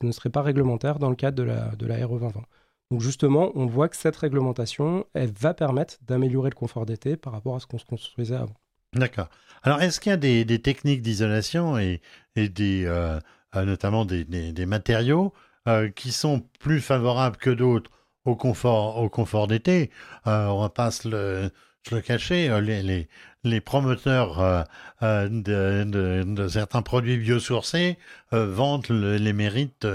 ne 0.03 0.13
seraient 0.13 0.31
pas 0.31 0.43
réglementaires 0.43 0.99
dans 0.99 1.11
le 1.11 1.17
cadre 1.17 1.37
de 1.37 1.43
la, 1.43 1.75
de 1.77 1.87
la 1.87 2.07
RE 2.07 2.19
2020. 2.19 2.43
Donc 2.91 3.01
justement, 3.01 3.51
on 3.55 3.67
voit 3.67 3.89
que 3.89 3.97
cette 3.97 4.17
réglementation, 4.17 5.07
elle 5.15 5.33
va 5.33 5.55
permettre 5.55 5.97
d'améliorer 6.03 6.51
le 6.51 6.55
confort 6.55 6.87
d'été 6.87 7.17
par 7.17 7.33
rapport 7.33 7.57
à 7.57 7.61
ce 7.61 7.67
qu'on 7.67 7.79
se 7.79 7.85
construisait 7.85 8.37
avant. 8.37 8.55
D'accord. 8.95 9.29
Alors, 9.63 9.83
est-ce 9.83 9.99
qu'il 9.99 10.11
y 10.11 10.13
a 10.13 10.45
des, 10.45 10.63
techniques 10.63 11.03
d'isolation 11.03 11.79
et, 11.79 12.01
des, 12.37 12.85
euh, 12.87 13.19
notamment 13.55 14.05
des, 14.05 14.67
matériaux 14.67 15.33
euh, 15.67 15.89
qui 15.91 16.13
sont 16.13 16.41
plus 16.61 16.81
favorables 16.81 17.37
que 17.37 17.51
d'autres 17.51 17.91
au 18.25 18.37
confort, 18.37 18.99
au 18.99 19.09
confort 19.09 19.49
d'été? 19.49 19.91
Euh, 20.27 20.47
on 20.47 20.61
va 20.61 20.69
pas 20.69 20.91
se 20.91 21.09
le, 21.09 21.51
le 21.91 22.01
cacher, 22.01 22.61
les, 22.61 22.83
les, 22.83 23.09
les 23.45 23.61
promoteurs 23.61 24.67
de, 25.03 25.85
de, 26.25 26.49
certains 26.49 26.83
produits 26.83 27.19
biosourcés 27.19 27.99
vantent 28.33 28.91
les 28.91 29.33
mérites 29.33 29.87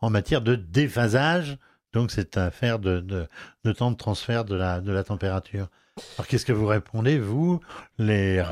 en 0.00 0.10
matière 0.10 0.42
de 0.42 0.54
déphasage. 0.54 1.58
Donc, 1.92 2.10
c'est 2.10 2.36
affaire 2.36 2.78
de, 2.78 3.00
de, 3.00 3.72
temps 3.72 3.90
de 3.90 3.96
transfert 3.96 4.44
de 4.44 4.54
la, 4.54 4.80
de 4.80 4.92
la 4.92 5.04
température. 5.04 5.68
Alors, 6.16 6.26
qu'est-ce 6.26 6.46
que 6.46 6.52
vous 6.52 6.66
répondez, 6.66 7.18
vous, 7.18 7.60
les, 7.98 8.42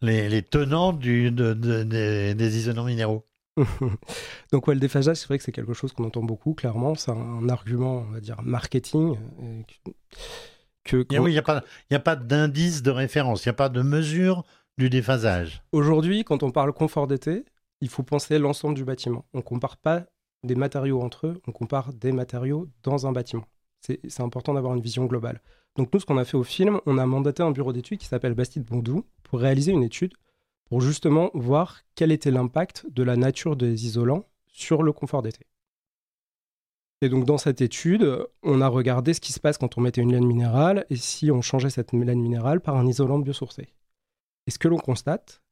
les, 0.00 0.28
les, 0.28 0.42
tenants 0.42 0.92
du, 0.92 1.30
des, 1.30 2.34
des 2.34 2.56
isolants 2.56 2.84
minéraux? 2.84 3.26
Donc 4.52 4.66
ouais, 4.66 4.74
le 4.74 4.80
déphasage, 4.80 5.16
c'est 5.16 5.28
vrai 5.28 5.38
que 5.38 5.44
c'est 5.44 5.52
quelque 5.52 5.72
chose 5.72 5.92
qu'on 5.92 6.04
entend 6.04 6.22
beaucoup, 6.22 6.54
clairement. 6.54 6.94
C'est 6.94 7.10
un 7.10 7.48
argument, 7.48 8.06
on 8.08 8.12
va 8.12 8.20
dire, 8.20 8.42
marketing. 8.42 9.16
Euh, 9.42 9.62
que, 10.86 11.04
il 11.10 11.20
n'y 11.24 11.38
a 11.38 11.42
pas, 11.42 11.62
a 11.90 11.98
pas 11.98 12.16
d'indice 12.16 12.82
de 12.82 12.90
référence, 12.90 13.44
il 13.44 13.48
n'y 13.48 13.50
a 13.50 13.54
pas 13.54 13.68
de 13.68 13.82
mesure 13.82 14.44
du 14.78 14.90
déphasage. 14.90 15.62
Aujourd'hui, 15.72 16.24
quand 16.24 16.42
on 16.42 16.50
parle 16.50 16.72
confort 16.72 17.06
d'été, 17.06 17.44
il 17.80 17.88
faut 17.88 18.02
penser 18.02 18.38
l'ensemble 18.38 18.74
du 18.74 18.84
bâtiment. 18.84 19.26
On 19.34 19.38
ne 19.38 19.42
compare 19.42 19.76
pas 19.76 20.04
des 20.42 20.54
matériaux 20.54 21.02
entre 21.02 21.26
eux, 21.26 21.40
on 21.46 21.52
compare 21.52 21.92
des 21.92 22.12
matériaux 22.12 22.68
dans 22.82 23.06
un 23.06 23.12
bâtiment. 23.12 23.44
C'est 23.80 24.20
important 24.20 24.54
d'avoir 24.54 24.74
une 24.74 24.80
vision 24.80 25.04
globale. 25.04 25.40
Donc 25.76 25.92
nous, 25.92 26.00
ce 26.00 26.06
qu'on 26.06 26.18
a 26.18 26.24
fait 26.24 26.36
au 26.36 26.42
film, 26.42 26.80
on 26.86 26.98
a 26.98 27.06
mandaté 27.06 27.42
un 27.42 27.50
bureau 27.50 27.72
d'études 27.72 27.98
qui 27.98 28.06
s'appelle 28.06 28.34
Bastide 28.34 28.64
Bondou 28.64 29.04
pour 29.22 29.40
réaliser 29.40 29.72
une 29.72 29.82
étude 29.82 30.14
pour 30.68 30.80
justement 30.80 31.30
voir 31.34 31.82
quel 31.94 32.10
était 32.10 32.30
l'impact 32.30 32.86
de 32.90 33.02
la 33.02 33.16
nature 33.16 33.56
des 33.56 33.86
isolants 33.86 34.24
sur 34.48 34.82
le 34.82 34.92
confort 34.92 35.22
d'été. 35.22 35.46
Et 37.02 37.08
donc 37.08 37.24
dans 37.24 37.38
cette 37.38 37.60
étude, 37.60 38.26
on 38.42 38.60
a 38.60 38.68
regardé 38.68 39.12
ce 39.12 39.20
qui 39.20 39.32
se 39.32 39.40
passe 39.40 39.58
quand 39.58 39.76
on 39.76 39.80
mettait 39.82 40.00
une 40.00 40.12
laine 40.12 40.26
minérale 40.26 40.86
et 40.88 40.96
si 40.96 41.30
on 41.30 41.42
changeait 41.42 41.70
cette 41.70 41.92
laine 41.92 42.20
minérale 42.20 42.60
par 42.60 42.76
un 42.76 42.86
isolant 42.86 43.18
biosourcé. 43.18 43.68
Et 44.46 44.50
ce 44.50 44.58
que 44.58 44.68
l'on 44.68 44.78
constate, 44.78 45.42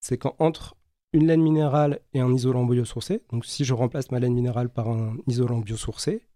c'est 0.00 0.18
qu'entre 0.18 0.76
une 1.12 1.26
laine 1.26 1.42
minérale 1.42 2.00
et 2.12 2.20
un 2.20 2.32
isolant 2.32 2.64
biosourcé, 2.64 3.22
donc 3.30 3.46
si 3.46 3.64
je 3.64 3.74
remplace 3.74 4.10
ma 4.10 4.20
laine 4.20 4.34
minérale 4.34 4.68
par 4.68 4.88
un 4.88 5.16
isolant 5.26 5.58
biosourcé, 5.58 6.26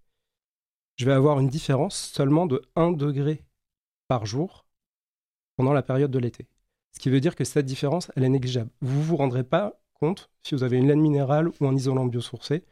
je 0.96 1.04
vais 1.04 1.12
avoir 1.12 1.40
une 1.40 1.48
différence 1.48 1.96
seulement 1.96 2.46
de 2.46 2.62
1 2.76 2.92
degré 2.92 3.44
par 4.08 4.26
jour 4.26 4.64
pendant 5.56 5.72
la 5.72 5.82
période 5.82 6.10
de 6.10 6.18
l'été. 6.18 6.46
Ce 6.92 7.00
qui 7.00 7.10
veut 7.10 7.20
dire 7.20 7.34
que 7.34 7.44
cette 7.44 7.66
différence, 7.66 8.10
elle 8.16 8.24
est 8.24 8.28
négligeable. 8.28 8.70
Vous 8.80 8.98
ne 8.98 9.04
vous 9.04 9.16
rendrez 9.16 9.44
pas 9.44 9.80
compte, 9.94 10.30
si 10.42 10.54
vous 10.54 10.62
avez 10.62 10.78
une 10.78 10.88
laine 10.88 11.00
minérale 11.00 11.48
ou 11.48 11.66
un 11.66 11.74
isolant 11.74 12.06
biosourcé, 12.06 12.64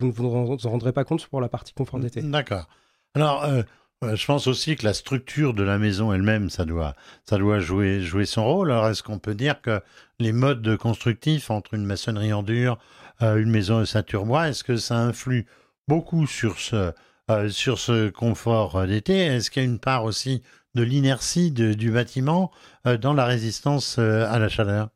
vous 0.00 0.06
ne 0.08 0.12
vous 0.12 0.66
en 0.66 0.70
rendrez 0.70 0.92
pas 0.92 1.04
compte 1.04 1.26
pour 1.26 1.40
la 1.40 1.48
partie 1.48 1.72
confort 1.72 2.00
d'été. 2.00 2.22
D'accord. 2.22 2.68
Alors, 3.14 3.44
euh, 3.44 3.62
Je 4.02 4.26
pense 4.26 4.46
aussi 4.46 4.76
que 4.76 4.84
la 4.84 4.92
structure 4.92 5.54
de 5.54 5.62
la 5.62 5.78
maison 5.78 6.12
elle-même, 6.12 6.50
ça 6.50 6.64
doit, 6.64 6.94
ça 7.24 7.38
doit 7.38 7.58
jouer, 7.60 8.02
jouer 8.02 8.26
son 8.26 8.44
rôle. 8.44 8.70
Alors, 8.70 8.88
est-ce 8.88 9.02
qu'on 9.02 9.18
peut 9.18 9.34
dire 9.34 9.62
que 9.62 9.80
les 10.18 10.32
modes 10.32 10.76
constructifs 10.76 11.50
entre 11.50 11.74
une 11.74 11.86
maçonnerie 11.86 12.32
en 12.32 12.42
dur, 12.42 12.78
euh, 13.22 13.36
une 13.36 13.50
maison 13.50 13.80
de 13.80 13.84
saturbois, 13.84 14.48
est-ce 14.48 14.64
que 14.64 14.76
ça 14.76 14.98
influe 14.98 15.46
beaucoup 15.88 16.26
sur 16.26 16.58
ce, 16.58 16.92
euh, 17.30 17.48
sur 17.48 17.78
ce 17.78 18.10
confort 18.10 18.86
d'été? 18.86 19.16
Est-ce 19.18 19.50
qu'il 19.50 19.62
y 19.62 19.66
a 19.66 19.68
une 19.68 19.78
part 19.78 20.04
aussi 20.04 20.42
de 20.74 20.82
l'inertie 20.82 21.52
du 21.52 21.90
bâtiment 21.90 22.50
euh, 22.86 22.98
dans 22.98 23.14
la 23.14 23.24
résistance 23.24 23.98
à 23.98 24.38
la 24.38 24.48
chaleur? 24.48 24.88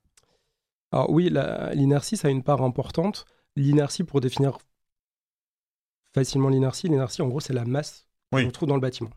Alors 0.92 1.10
oui, 1.10 1.30
l'inertie, 1.72 2.16
ça 2.16 2.28
a 2.28 2.30
une 2.30 2.42
part 2.42 2.62
importante. 2.62 3.24
L'inertie, 3.56 4.04
pour 4.04 4.20
définir 4.20 4.58
facilement 6.14 6.48
l'inertie, 6.48 6.88
l'inertie, 6.88 7.22
en 7.22 7.28
gros, 7.28 7.40
c'est 7.40 7.52
la 7.52 7.64
masse 7.64 8.08
oui. 8.32 8.44
qu'on 8.44 8.50
trouve 8.50 8.68
dans 8.68 8.74
le 8.74 8.80
bâtiment. 8.80 9.10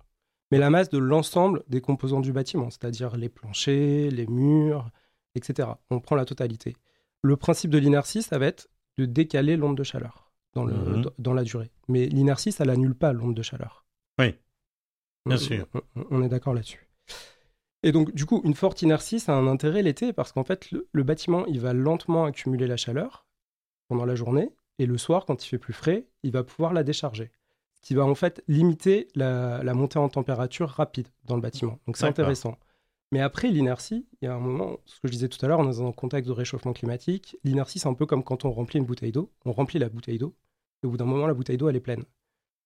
Mais 0.52 0.58
la 0.58 0.70
masse 0.70 0.90
de 0.90 0.98
l'ensemble 0.98 1.64
des 1.68 1.82
composants 1.82 2.20
du 2.20 2.34
bâtiment, 2.34 2.70
c'est-à-dire 2.70 3.16
les 3.16 3.30
planchers, 3.30 4.12
les 4.12 4.28
murs, 4.28 4.90
etc. 5.36 5.70
On 5.90 6.00
prend 6.00 6.16
la 6.16 6.26
totalité. 6.26 6.76
Le 7.22 7.38
principe 7.38 7.72
de 7.72 7.78
l'inertie, 7.78 8.22
ça 8.22 8.38
va 8.38 8.48
être 8.48 8.68
de 8.98 9.06
décaler 9.06 9.56
l'onde 9.56 9.78
de 9.78 9.84
chaleur 9.84 10.32
dans, 10.54 10.66
le, 10.66 10.74
mhm. 10.74 11.06
dans 11.18 11.34
la 11.34 11.44
durée. 11.44 11.72
Mais 11.88 12.08
l'inertie, 12.08 12.52
ça 12.52 12.66
n'annule 12.66 12.96
pas 12.96 13.14
l'onde 13.14 13.36
de 13.36 13.42
chaleur. 13.42 13.86
Oui, 14.20 14.36
bien 15.26 15.36
on, 15.36 15.40
sûr. 15.40 15.68
On, 16.10 16.22
est 16.22 16.30
d'accord 16.30 16.54
là-dessus. 16.54 16.88
Et 17.84 17.92
donc, 17.92 18.14
du 18.14 18.26
coup, 18.26 18.42
une 18.44 18.54
forte 18.54 18.82
inertie, 18.82 19.20
ça 19.20 19.34
a 19.34 19.40
un 19.40 19.48
intérêt 19.48 19.82
l'été 19.82 20.14
parce 20.14 20.32
qu'en 20.32 20.44
fait, 20.44 20.70
le, 20.72 21.04
bâtiment, 21.04 21.46
il 21.46 21.60
va 21.60 21.74
lentement 21.74 22.26
accumuler 22.26 22.68
la 22.68 22.78
chaleur 22.78 23.26
pendant 23.88 24.06
la 24.06 24.16
journée 24.16 24.50
et 24.80 24.86
le 24.86 24.98
soir, 24.98 25.26
quand 25.26 25.44
il 25.44 25.48
fait 25.48 25.58
plus 25.58 25.74
frais, 25.74 26.08
il 26.24 26.32
va 26.32 26.44
pouvoir 26.44 26.74
la 26.74 26.84
décharger. 26.84 27.32
Ce 27.74 27.82
qui 27.82 27.96
va 27.96 28.06
en 28.06 28.16
fait 28.16 28.44
limiter 28.48 29.08
la, 29.16 29.64
la 29.64 29.74
montée 29.74 30.00
en 30.00 30.10
température 30.10 30.70
rapide 30.70 31.08
dans 31.26 31.36
le 31.36 31.42
bâtiment. 31.42 31.80
Donc, 31.88 31.98
c'est 31.98 32.06
intéressant. 32.06 32.58
Mais 33.12 33.20
après, 33.20 33.50
l'inertie, 33.50 34.08
il 34.22 34.26
y 34.26 34.28
a 34.28 34.34
un 34.34 34.40
moment, 34.40 34.78
ce 34.86 35.00
que 35.02 35.08
je 35.08 35.12
disais 35.12 35.28
tout 35.28 35.44
à 35.46 35.50
l'heure, 35.50 35.60
on 35.60 35.70
est 35.70 35.78
dans 35.78 35.88
un 35.88 35.92
contexte 35.92 36.30
de 36.30 36.34
réchauffement 36.34 36.72
climatique. 36.72 37.38
L'inertie, 37.44 37.80
c'est 37.80 37.90
un 37.90 37.94
peu 37.94 38.06
comme 38.06 38.24
quand 38.24 38.46
on 38.46 38.52
remplit 38.52 38.80
une 38.80 38.86
bouteille 38.86 39.12
d'eau. 39.12 39.32
On 39.46 39.52
remplit 39.52 39.80
la 39.80 39.90
bouteille 39.90 40.18
d'eau, 40.18 40.36
et 40.82 40.88
au 40.88 40.92
bout 40.92 40.98
d'un 40.98 41.06
moment, 41.06 41.28
la 41.28 41.34
bouteille 41.34 41.58
d'eau, 41.58 41.68
elle 41.68 41.76
est 41.76 41.82
pleine. 41.82 42.06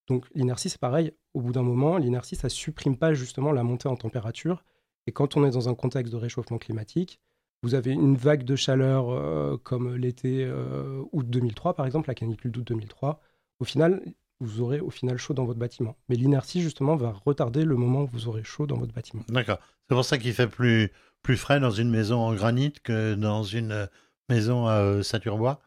Donc 0.07 0.27
l'inertie, 0.35 0.69
c'est 0.69 0.79
pareil. 0.79 1.13
Au 1.33 1.41
bout 1.41 1.51
d'un 1.51 1.63
moment, 1.63 1.97
l'inertie, 1.97 2.35
ça 2.35 2.49
supprime 2.49 2.95
pas 2.95 3.13
justement 3.13 3.51
la 3.51 3.63
montée 3.63 3.87
en 3.87 3.95
température. 3.95 4.63
Et 5.07 5.11
quand 5.11 5.35
on 5.35 5.45
est 5.45 5.51
dans 5.51 5.67
un 5.67 5.75
contexte 5.75 6.13
de 6.13 6.17
réchauffement 6.17 6.59
climatique, 6.59 7.19
vous 7.63 7.75
avez 7.75 7.91
une 7.91 8.15
vague 8.15 8.43
de 8.43 8.55
chaleur 8.55 9.09
euh, 9.09 9.57
comme 9.63 9.95
l'été 9.95 10.45
euh, 10.45 11.03
août 11.11 11.27
2003, 11.27 11.73
par 11.73 11.85
exemple, 11.85 12.09
la 12.09 12.15
canicule 12.15 12.51
d'août 12.51 12.67
2003. 12.67 13.21
Au 13.59 13.65
final, 13.65 14.01
vous 14.39 14.61
aurez 14.61 14.79
au 14.79 14.89
final 14.89 15.17
chaud 15.17 15.33
dans 15.33 15.45
votre 15.45 15.59
bâtiment. 15.59 15.95
Mais 16.09 16.15
l'inertie, 16.15 16.61
justement, 16.61 16.95
va 16.95 17.11
retarder 17.11 17.63
le 17.63 17.75
moment 17.75 18.03
où 18.03 18.07
vous 18.07 18.27
aurez 18.27 18.43
chaud 18.43 18.67
dans 18.67 18.77
votre 18.77 18.93
bâtiment. 18.93 19.23
D'accord. 19.29 19.59
C'est 19.87 19.95
pour 19.95 20.05
ça 20.05 20.17
qu'il 20.17 20.33
fait 20.33 20.47
plus, 20.47 20.91
plus 21.21 21.37
frais 21.37 21.59
dans 21.59 21.71
une 21.71 21.89
maison 21.89 22.19
en 22.19 22.33
granit 22.33 22.73
que 22.83 23.15
dans 23.15 23.43
une 23.43 23.71
euh, 23.71 23.85
maison 24.29 24.67
à 24.67 24.73
euh, 24.73 25.03
saturbois 25.03 25.61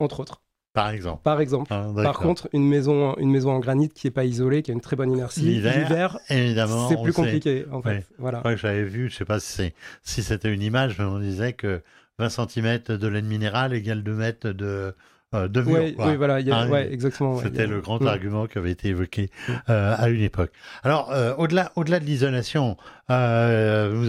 Entre 0.00 0.20
autres. 0.20 0.42
Par 0.76 0.90
exemple. 0.90 1.22
Par 1.22 1.40
exemple. 1.40 1.72
Ah, 1.72 1.88
Par 2.02 2.18
contre, 2.18 2.50
une 2.52 2.68
maison, 2.68 3.16
une 3.16 3.30
maison 3.30 3.50
en 3.52 3.60
granit 3.60 3.88
qui 3.88 4.06
n'est 4.06 4.10
pas 4.10 4.26
isolée, 4.26 4.60
qui 4.62 4.70
a 4.70 4.74
une 4.74 4.82
très 4.82 4.94
bonne 4.94 5.10
inertie, 5.10 5.40
l'hiver, 5.40 6.18
évidemment, 6.28 6.90
c'est 6.90 7.00
plus 7.02 7.14
compliqué. 7.14 7.64
En 7.72 7.80
fait. 7.80 8.06
Voilà. 8.18 8.42
que 8.42 8.56
j'avais 8.56 8.84
vu, 8.84 9.08
je 9.08 9.14
ne 9.14 9.18
sais 9.18 9.24
pas 9.24 9.40
si, 9.40 9.72
si 10.02 10.22
c'était 10.22 10.52
une 10.52 10.60
image, 10.60 10.98
mais 10.98 11.06
on 11.06 11.18
disait 11.18 11.54
que 11.54 11.80
20 12.18 12.28
cm 12.28 12.78
de 12.98 13.08
laine 13.08 13.26
minérale 13.26 13.72
égale 13.72 14.02
2 14.02 14.12
mètres 14.12 14.50
de, 14.50 14.94
euh, 15.34 15.48
de 15.48 15.62
Oui, 15.62 15.94
voilà, 16.16 16.40
ah, 16.52 16.82
exactement. 16.82 17.40
C'était 17.40 17.66
le 17.66 17.80
grand 17.80 18.02
mm. 18.02 18.06
argument 18.06 18.46
qui 18.46 18.58
avait 18.58 18.72
été 18.72 18.88
évoqué 18.88 19.30
mm. 19.48 19.52
euh, 19.70 19.94
à 19.96 20.10
une 20.10 20.20
époque. 20.20 20.52
Alors, 20.82 21.10
euh, 21.10 21.34
au-delà, 21.36 21.72
au-delà 21.76 22.00
de 22.00 22.04
l'isolation, 22.04 22.76
vous 23.08 23.14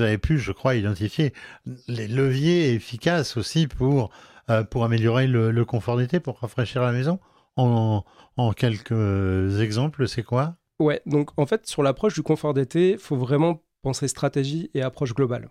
avez 0.02 0.18
pu, 0.18 0.38
je 0.38 0.52
crois, 0.52 0.76
identifier 0.76 1.32
les 1.88 2.10
leviers 2.10 2.74
efficaces 2.74 3.38
aussi 3.38 3.68
pour 3.68 4.12
pour 4.70 4.84
améliorer 4.84 5.28
le, 5.28 5.66
confort 5.66 5.98
d'été, 5.98 6.20
pour 6.20 6.40
rafraîchir 6.40 6.82
la 6.82 6.92
maison. 6.92 7.20
En, 7.56 8.04
en 8.38 8.54
quelques 8.54 9.60
exemples, 9.62 10.08
c'est 10.08 10.24
quoi? 10.24 10.58
Ouais, 10.80 11.02
donc 11.06 11.32
en 11.38 11.46
fait, 11.46 11.66
sur 11.66 11.82
l'approche 11.82 12.14
du 12.14 12.22
confort 12.22 12.54
d'été, 12.54 12.92
il 12.92 12.98
faut 13.00 13.16
vraiment 13.16 13.64
penser 13.82 14.08
stratégie 14.08 14.70
et 14.76 14.82
approche 14.84 15.14
globale 15.14 15.50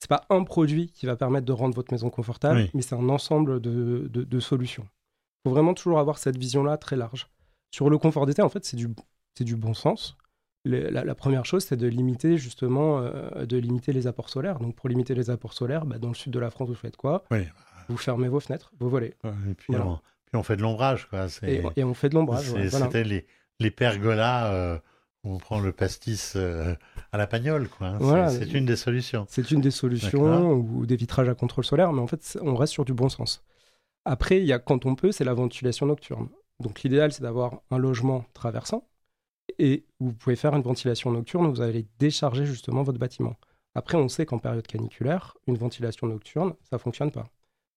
c'est 0.00 0.08
pas 0.08 0.24
un 0.30 0.44
produit 0.44 0.90
qui 0.90 1.06
va 1.06 1.14
permettre 1.14 1.46
de 1.46 1.52
rendre 1.52 1.74
votre 1.74 1.92
maison 1.92 2.08
confortable, 2.08 2.68
mais 2.72 2.80
c'est 2.80 2.94
un 2.94 3.08
ensemble 3.10 3.60
de, 3.60 4.08
de, 4.08 4.40
solutions. 4.40 4.84
Il 4.84 5.48
faut 5.48 5.54
vraiment 5.54 5.74
toujours 5.74 5.98
avoir 5.98 6.18
cette 6.18 6.38
vision-là 6.38 6.78
très 6.78 6.96
large. 6.96 7.28
Sur 7.70 7.90
le 7.90 7.98
confort 7.98 8.26
d'été, 8.26 8.40
en 8.40 8.48
fait, 8.48 8.64
c'est 8.64 8.78
du, 8.78 8.88
du 9.40 9.56
bon 9.56 9.74
sens. 9.74 10.16
la, 10.64 11.14
première 11.14 11.44
chose, 11.44 11.64
c'est 11.64 11.76
de 11.76 11.86
limiter 11.86 12.38
justement 12.38 12.98
euh, 13.00 13.44
de 13.44 13.58
limiter 13.58 13.92
les 13.92 14.06
apports 14.06 14.30
solaires. 14.30 14.58
Donc, 14.58 14.74
pour 14.74 14.88
limiter 14.88 15.14
les 15.14 15.28
apports 15.28 15.52
solaires, 15.52 15.84
bah, 15.84 15.98
dans 15.98 16.08
le 16.08 16.14
sud 16.14 16.32
de 16.32 16.38
la 16.38 16.50
France, 16.50 16.70
vous 16.70 16.74
faites 16.74 16.96
quoi? 16.96 17.24
Vous 17.90 17.96
fermez 17.96 18.28
vos 18.28 18.40
fenêtres, 18.40 18.72
vos 18.78 18.88
volets. 18.88 19.16
et 19.24 19.54
puis, 19.54 19.74
on, 19.74 19.98
puis, 20.26 20.36
on, 20.36 20.42
fait 20.42 20.56
de 20.56 20.62
l'ombrage. 20.62 21.08
Et, 21.42 21.62
et, 21.76 21.84
on 21.84 21.94
fait 21.94 22.08
de 22.08 22.14
l'ombrage. 22.14 22.52
C'était 22.70 23.04
les, 23.04 23.26
les 23.58 23.70
pergolas. 23.70 24.52
Euh, 24.52 24.78
on 25.24 25.38
prend 25.38 25.60
le 25.60 25.72
pastis 25.72 26.34
euh, 26.36 26.74
à 27.12 27.18
la 27.18 27.26
pagnole, 27.26 27.68
quoi. 27.68 27.88
Hein. 27.88 28.28
c'est 28.28 28.52
une 28.52 28.64
des 28.64 28.76
solutions. 28.76 29.26
C'est 29.28 29.50
une 29.50 29.60
des 29.60 29.70
solutions, 29.70 30.52
ou 30.52 30.86
des 30.86 30.96
vitrages 30.96 31.28
à 31.28 31.34
contrôle 31.34 31.64
solaire, 31.64 31.92
mais 31.92 32.00
en 32.00 32.06
fait, 32.06 32.38
on 32.40 32.54
reste 32.54 32.72
sur 32.72 32.84
du 32.84 32.94
bon 32.94 33.08
sens. 33.08 33.44
Après, 34.06 34.38
il 34.38 34.46
y 34.46 34.52
a, 34.52 34.58
quand 34.58 34.86
on 34.86 34.94
peut, 34.94 35.12
c'est 35.12 35.24
la 35.24 35.34
ventilation 35.34 35.86
nocturne. 35.86 36.28
Donc 36.58 36.82
l'idéal, 36.82 37.12
c'est 37.12 37.22
d'avoir 37.22 37.60
un 37.70 37.78
logement 37.78 38.24
traversant, 38.32 38.88
et 39.58 39.84
vous 39.98 40.12
pouvez 40.12 40.36
faire 40.36 40.54
une 40.54 40.62
ventilation 40.62 41.10
nocturne 41.10 41.46
où 41.46 41.50
vous 41.50 41.60
allez 41.60 41.86
décharger 41.98 42.46
justement 42.46 42.82
votre 42.82 42.98
bâtiment. 42.98 43.36
Après, 43.74 43.98
on 43.98 44.08
sait 44.08 44.24
qu'en 44.24 44.38
période 44.38 44.66
caniculaire, 44.66 45.36
une 45.46 45.58
ventilation 45.58 46.06
nocturne, 46.06 46.54
ça 46.62 46.76
ne 46.76 46.78
fonctionne 46.78 47.10
pas 47.10 47.26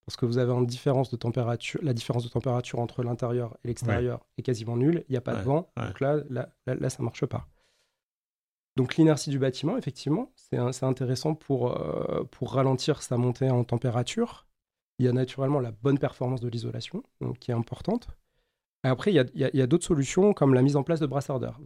parce 0.06 0.16
que 0.16 0.26
vous 0.26 0.38
avez 0.38 0.52
une 0.52 0.66
différence 0.66 1.10
de 1.10 1.16
température, 1.16 1.80
la 1.82 1.94
différence 1.94 2.24
de 2.24 2.28
température 2.28 2.78
entre 2.78 3.02
l'intérieur 3.02 3.56
et 3.64 3.68
l'extérieur 3.68 4.20
est 4.36 4.42
quasiment 4.42 4.76
nulle, 4.76 5.04
il 5.08 5.12
n'y 5.12 5.16
a 5.16 5.20
pas 5.20 5.34
de 5.34 5.42
vent, 5.42 5.70
donc 5.76 6.00
là, 6.00 6.16
là, 6.28 6.50
là, 6.66 6.90
ça 6.90 6.98
ne 7.00 7.04
marche 7.04 7.24
pas. 7.26 7.46
Donc 8.76 8.96
l'inertie 8.96 9.30
du 9.30 9.38
bâtiment, 9.38 9.76
effectivement, 9.78 10.32
c'est 10.34 10.84
intéressant 10.84 11.34
pour, 11.34 11.72
euh, 11.72 12.24
pour 12.24 12.52
ralentir 12.52 13.02
sa 13.02 13.16
montée 13.16 13.48
en 13.48 13.64
température. 13.64 14.46
Il 14.98 15.06
y 15.06 15.08
a 15.08 15.12
naturellement 15.12 15.60
la 15.60 15.70
bonne 15.70 15.98
performance 15.98 16.40
de 16.40 16.48
l'isolation, 16.48 17.02
qui 17.40 17.50
est 17.50 17.54
importante. 17.54 18.08
Et 18.84 18.88
après, 18.88 19.12
il 19.12 19.30
y 19.34 19.60
a, 19.60 19.62
a 19.62 19.66
d'autres 19.66 19.86
solutions 19.86 20.32
comme 20.32 20.54
la 20.54 20.62
mise 20.62 20.76
en 20.76 20.82
place 20.82 21.00
de 21.00 21.06
brassardeurs. 21.06 21.58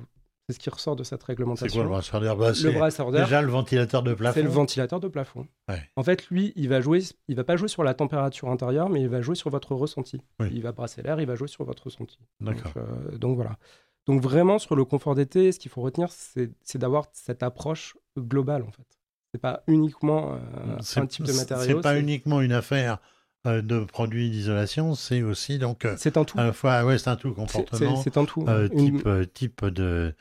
C'est 0.48 0.54
ce 0.54 0.61
qui 0.61 0.70
ressort 0.70 0.96
de 0.96 1.04
cette 1.04 1.22
réglementation. 1.22 1.68
C'est 1.68 1.74
quoi 1.74 1.82
le 1.82 1.90
brassardeur 1.90 2.37
bah, 2.38 2.52
Le. 2.52 3.24
Déjà 3.24 3.42
le 3.42 3.50
ventilateur 3.50 4.02
de 4.02 4.14
plafond? 4.14 4.34
C'est 4.34 4.42
le 4.42 4.48
ventilateur 4.48 4.98
de 4.98 5.08
plafond. 5.08 5.46
En 5.94 6.02
fait, 6.02 6.26
lui, 6.30 6.54
il 6.56 6.70
va 6.70 6.80
jouer, 6.80 7.02
il 7.28 7.37
va 7.37 7.44
pas 7.44 7.56
jouer 7.56 7.68
sur 7.68 7.84
la 7.84 7.92
température 7.92 8.48
intérieure, 8.48 8.88
mais 8.88 9.02
il 9.02 9.08
va 9.08 9.20
jouer 9.20 9.34
sur 9.34 9.50
votre 9.50 9.74
ressenti. 9.74 10.22
Il 10.50 10.62
va 10.62 10.72
brasser 10.72 11.02
l'air, 11.02 11.20
il 11.20 11.26
va 11.26 11.34
jouer 11.34 11.48
sur 11.48 11.64
votre 11.64 11.84
ressenti. 11.84 12.18
D'accord. 12.40 12.72
Donc, 13.18 13.32
euh, 13.32 13.34
voilà. 13.34 13.58
Donc 14.06 14.22
vraiment 14.22 14.58
sur 14.58 14.74
le 14.74 14.87
confort 14.87 15.14
d'été, 15.14 15.52
ce 15.52 15.58
qu'il 15.58 15.70
faut 15.70 15.82
retenir, 15.82 16.08
c'est 16.11 16.78
d'avoir 16.78 17.08
cette 17.12 17.42
approche 17.42 17.94
globale 18.16 18.62
en 18.62 18.70
fait. 18.70 18.87
C'est 19.34 19.40
pas 19.40 19.62
uniquement 19.66 20.32
euh, 20.32 20.78
un 20.96 21.06
type 21.06 21.26
de 21.26 21.32
matériau. 21.32 21.76
C'est 21.76 21.82
pas 21.82 21.98
uniquement 21.98 22.40
une 22.40 22.52
affaire 22.52 22.98
de 23.44 23.85
produits 23.85 24.31
d'isolation, 24.31 24.94
c'est 24.94 25.22
aussi 25.22 25.59
donc 25.59 25.85
euh, 25.85 25.94
c'est 25.96 26.16
un 26.16 26.24
tout. 26.24 26.38
À 26.38 26.44
la 26.44 26.53
fois, 26.53 26.85
ouais, 26.85 26.98
c'est 26.98 27.09
un 27.09 27.16
tout 27.16 27.33
comportement. 27.33 27.96
C'est 27.96 28.16
un 28.16 28.24
tout. 28.24 28.44
Euh, 28.48 28.68
type, 28.68 29.09
type 29.33 29.64
de 29.64 30.14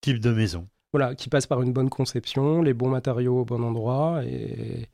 type 0.00 0.20
de 0.20 0.30
maison. 0.30 0.68
Voilà, 0.92 1.14
qui 1.14 1.28
passe 1.28 1.46
par 1.46 1.60
une 1.62 1.72
bonne 1.72 1.90
conception, 1.90 2.62
les 2.62 2.74
bons 2.74 2.88
matériaux 2.88 3.40
au 3.40 3.44
bon 3.44 3.62
endroit 3.62 4.22
et 4.24 4.88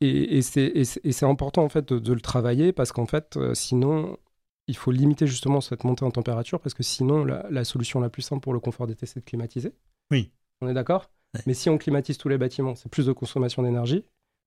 et, 0.00 0.38
et 0.38 0.42
c'est 0.42 1.24
important 1.24 1.62
en 1.62 1.68
fait 1.68 1.92
de, 1.92 2.12
le 2.12 2.20
travailler 2.20 2.72
parce 2.72 2.92
qu'en 2.92 3.06
fait 3.06 3.38
sinon 3.54 4.18
il 4.66 4.76
faut 4.76 4.90
limiter 4.90 5.26
justement 5.26 5.60
cette 5.60 5.84
montée 5.84 6.04
en 6.04 6.10
température 6.10 6.60
parce 6.60 6.74
que 6.74 6.82
sinon 6.82 7.24
la, 7.24 7.46
la 7.48 7.64
solution 7.64 8.00
la 8.00 8.10
plus 8.10 8.22
simple 8.22 8.42
pour 8.42 8.52
le 8.52 8.60
confort 8.60 8.86
d'été 8.86 9.06
c'est 9.06 9.20
de 9.20 9.24
climatiser. 9.24 9.72
Oui. 10.10 10.32
On 10.60 10.68
est 10.68 10.74
d'accord? 10.74 11.10
Mais 11.46 11.54
si 11.54 11.68
on 11.68 11.78
climatise 11.78 12.18
tous 12.18 12.28
les 12.28 12.38
bâtiments, 12.38 12.74
c'est 12.74 12.88
plus 12.88 13.06
de 13.06 13.12
consommation 13.12 13.62
d'énergie 13.62 14.04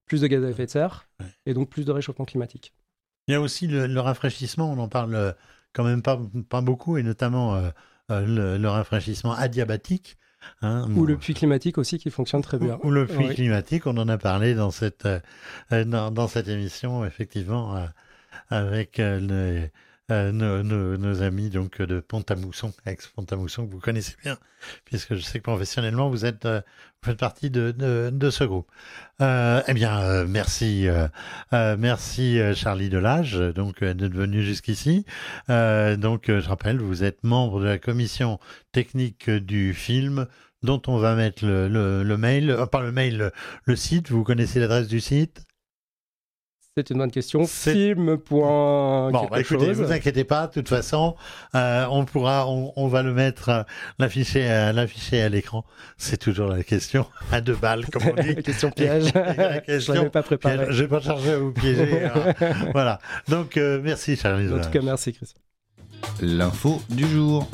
plus 0.07 0.21
de 0.21 0.27
gaz 0.27 0.43
à 0.43 0.49
effet 0.49 0.65
de 0.65 0.71
serre 0.71 1.07
et 1.45 1.53
donc 1.53 1.69
plus 1.69 1.85
de 1.85 1.91
réchauffement 1.91 2.25
climatique. 2.25 2.73
Il 3.27 3.33
y 3.33 3.35
a 3.35 3.41
aussi 3.41 3.67
le, 3.67 3.99
rafraîchissement, 3.99 4.71
on 4.71 4.77
en 4.79 4.87
parle 4.87 5.15
euh, 5.15 5.31
quand 5.73 5.83
même 5.83 6.01
pas, 6.01 6.19
pas 6.49 6.61
beaucoup, 6.61 6.97
et 6.97 7.03
notamment 7.03 7.55
euh, 7.55 7.69
euh, 8.09 8.57
le, 8.57 8.69
rafraîchissement 8.69 9.33
adiabatique. 9.33 10.17
Hein, 10.61 10.89
ou 10.95 11.05
le 11.05 11.17
puits 11.17 11.33
climatique 11.33 11.77
aussi 11.77 11.97
qui 11.97 12.09
fonctionne 12.09 12.41
très 12.41 12.57
bien. 12.57 12.79
Ou, 12.83 12.91
le 12.91 13.05
puits 13.05 13.33
climatique, 13.33 13.85
on 13.85 13.97
en 13.97 14.07
a 14.07 14.17
parlé 14.17 14.55
dans 14.55 14.71
cette, 14.71 15.07
dans, 15.71 16.27
cette 16.27 16.47
émission, 16.47 17.03
effectivement, 17.03 17.87
avec 18.49 18.97
le, 18.99 19.67
euh, 20.09 20.31
nos, 20.31 21.21
amis 21.21 21.49
donc 21.49 21.81
de 21.81 21.99
Pont-à-Mousson, 21.99 22.71
ex-Pont-à-Mousson, 22.85 23.67
que 23.67 23.71
vous 23.73 23.79
connaissez 23.81 24.15
bien, 24.23 24.37
puisque 24.85 25.15
je 25.15 25.21
sais 25.21 25.39
que 25.39 25.43
professionnellement 25.43 26.09
vous 26.09 26.23
êtes 26.23 26.45
euh, 26.45 26.61
vous 27.03 27.09
faites 27.09 27.19
partie 27.19 27.49
de, 27.49 27.71
de, 27.71 28.29
ce 28.29 28.45
groupe. 28.45 28.71
Euh, 29.21 29.61
eh 29.67 29.73
bien, 29.73 30.25
merci, 30.25 30.87
merci 31.51 32.39
Charlie 32.55 32.89
Delage, 32.89 33.33
donc 33.33 33.83
d'être 33.83 34.13
venu 34.13 34.41
jusqu'ici. 34.43 35.05
donc, 35.47 36.23
je 36.27 36.47
rappelle, 36.47 36.79
vous 36.79 37.03
êtes 37.03 37.23
membre 37.23 37.59
de 37.59 37.65
la 37.65 37.77
commission 37.77 38.39
technique 38.71 39.29
du 39.29 39.73
film 39.73 40.27
dont 40.63 40.81
on 40.87 40.97
va 40.97 41.15
mettre 41.15 41.45
le, 41.45 41.67
le, 41.67 42.03
le 42.03 42.17
mail, 42.17 42.57
pas 42.71 42.81
le 42.81 42.91
mail, 42.91 43.31
le 43.65 43.75
site. 43.75 44.09
Vous 44.09 44.23
connaissez 44.23 44.59
l'adresse 44.59 44.87
du 44.87 44.99
site? 44.99 45.47
C'est 46.77 46.91
une 46.91 46.99
bonne 46.99 47.11
question. 47.11 47.47
Film. 47.47 48.17
Bon, 48.29 49.09
bah, 49.11 49.39
écoutez, 49.39 49.73
vous 49.73 49.91
inquiétez 49.91 50.23
pas. 50.23 50.45
De 50.45 50.53
toute 50.53 50.69
façon, 50.69 51.15
euh, 51.55 51.87
on 51.89 52.05
pourra, 52.05 52.47
on, 52.47 52.87
va 52.87 53.01
le 53.01 53.13
mettre, 53.13 53.49
euh, 53.49 53.63
l'afficher, 53.97 54.47
euh, 54.47 54.71
l'afficher 54.71 55.23
à 55.23 55.29
l'écran. 55.29 55.65
C'est 55.97 56.17
toujours 56.17 56.49
la 56.49 56.63
question 56.63 57.07
à 57.31 57.41
deux 57.41 57.55
balles, 57.55 57.87
comme 57.87 58.03
on 58.03 58.21
dit. 58.21 58.27
la 58.35 58.41
question 58.43 58.69
piège. 58.69 59.11
la 59.37 59.59
question 59.61 59.93
Je 59.93 59.97
l'avais 59.97 60.11
pas 60.11 60.21
préparé. 60.21 60.67
Je 60.69 60.83
vais 60.83 60.87
pas 60.87 61.01
charger 61.01 61.31
à 61.31 61.39
vous 61.39 61.51
piéger. 61.51 61.87
Hein. 62.07 62.53
voilà. 62.73 62.99
Donc, 63.27 63.55
merci, 63.55 64.15
Charlie. 64.15 64.53
En 64.53 64.59
tout 64.59 64.69
cas, 64.69 64.81
merci, 64.81 65.13
Chris. 65.13 65.33
L'info 66.21 66.81
du 66.89 67.07
jour. 67.07 67.47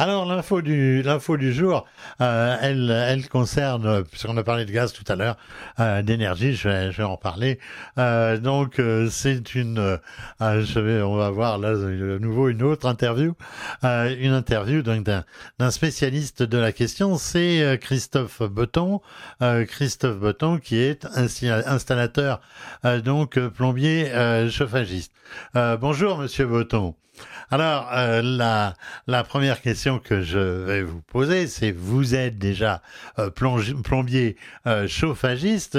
Alors 0.00 0.26
l'info 0.26 0.62
du 0.62 1.02
l'info 1.02 1.36
du 1.36 1.52
jour, 1.52 1.84
euh, 2.20 2.56
elle 2.62 2.88
elle 2.88 3.28
concerne 3.28 4.04
puisqu'on 4.04 4.36
a 4.36 4.44
parlé 4.44 4.64
de 4.64 4.70
gaz 4.70 4.92
tout 4.92 5.02
à 5.08 5.16
l'heure, 5.16 5.36
euh, 5.80 6.02
d'énergie, 6.02 6.54
je 6.54 6.68
vais 6.68 6.92
je 6.92 6.98
vais 6.98 7.02
en 7.02 7.16
parler. 7.16 7.58
Euh, 7.98 8.38
donc 8.38 8.78
euh, 8.78 9.08
c'est 9.10 9.56
une, 9.56 9.80
euh, 9.80 9.98
je 10.40 10.78
vais 10.78 11.02
on 11.02 11.16
va 11.16 11.30
voir 11.30 11.58
là 11.58 11.72
de 11.72 12.16
nouveau 12.20 12.48
une 12.48 12.62
autre 12.62 12.86
interview, 12.86 13.34
une 13.82 14.32
interview 14.34 14.82
donc 14.82 15.02
d'un 15.02 15.24
d'un 15.58 15.72
spécialiste 15.72 16.44
de 16.44 16.58
la 16.58 16.70
question, 16.70 17.18
c'est 17.18 17.76
Christophe 17.80 18.42
Beton, 18.42 19.00
Christophe 19.66 20.20
Beton 20.20 20.58
qui 20.58 20.76
est 20.76 21.06
installateur 21.66 22.40
donc 23.04 23.36
plombier 23.48 24.12
chauffagiste. 24.48 25.10
bonjour 25.54 26.18
Monsieur 26.18 26.46
Beton. 26.46 26.94
Alors, 27.50 27.90
euh, 27.94 28.20
la, 29.06 29.24
première 29.24 29.62
question 29.62 29.98
que 29.98 30.20
je 30.20 30.38
vais 30.38 30.82
vous 30.82 31.00
poser, 31.00 31.46
c'est 31.46 31.72
vous 31.72 32.14
êtes 32.14 32.36
déjà 32.36 32.82
euh, 33.18 33.30
plombier 33.30 34.36
euh, 34.66 34.86
chauffagiste. 34.86 35.78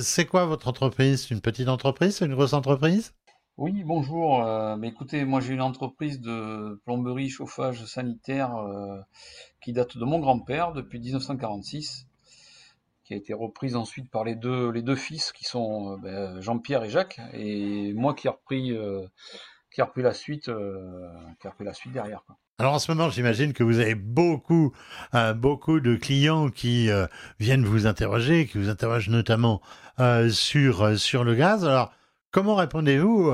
c'est 0.00 0.24
quoi 0.24 0.46
votre 0.46 0.68
entreprise? 0.68 1.30
Une 1.30 1.42
petite 1.42 1.68
entreprise 1.68 2.22
une 2.22 2.34
grosse 2.34 2.54
entreprise? 2.54 3.12
Oui, 3.58 3.84
bonjour. 3.84 4.42
mais 4.78 4.88
écoutez, 4.88 5.26
moi 5.26 5.40
j'ai 5.40 5.52
une 5.52 5.60
entreprise 5.60 6.18
de 6.18 6.80
plomberie, 6.86 7.28
chauffage 7.28 7.84
sanitaire 7.84 8.54
qui 9.60 9.74
date 9.74 9.98
de 9.98 10.04
mon 10.04 10.18
grand-père 10.18 10.72
depuis 10.72 10.98
1946 10.98 12.06
qui 13.04 13.14
a 13.14 13.16
été 13.16 13.34
reprise 13.34 13.76
ensuite 13.76 14.10
par 14.10 14.24
les 14.24 14.34
deux, 14.34 14.70
les 14.70 14.82
deux 14.82 14.96
fils 14.96 15.30
qui 15.30 15.44
sont 15.44 15.96
ben, 15.98 16.40
Jean-Pierre 16.40 16.82
et 16.82 16.90
Jacques, 16.90 17.20
et 17.34 17.92
moi 17.92 18.14
qui 18.14 18.26
ai 18.26 18.30
repris 18.30 18.76
qui 19.76 19.82
a 19.82 19.84
repris 19.84 20.00
la 20.00 20.14
suite, 20.14 20.48
euh, 20.48 21.06
qui 21.38 21.46
a 21.46 21.50
repris 21.50 21.66
la 21.66 21.74
suite 21.74 21.92
derrière. 21.92 22.22
Quoi. 22.24 22.38
Alors 22.58 22.72
en 22.72 22.78
ce 22.78 22.90
moment, 22.90 23.10
j'imagine 23.10 23.52
que 23.52 23.62
vous 23.62 23.78
avez 23.78 23.94
beaucoup, 23.94 24.72
euh, 25.14 25.34
beaucoup 25.34 25.80
de 25.80 25.96
clients 25.96 26.48
qui 26.48 26.88
euh, 26.88 27.06
viennent 27.40 27.66
vous 27.66 27.86
interroger, 27.86 28.46
qui 28.46 28.56
vous 28.56 28.70
interrogent 28.70 29.10
notamment 29.10 29.60
sur 30.30 30.98
sur 30.98 31.24
le 31.24 31.34
gaz. 31.34 31.66
Alors 31.66 31.92
comment 32.30 32.54
répondez-vous 32.54 33.30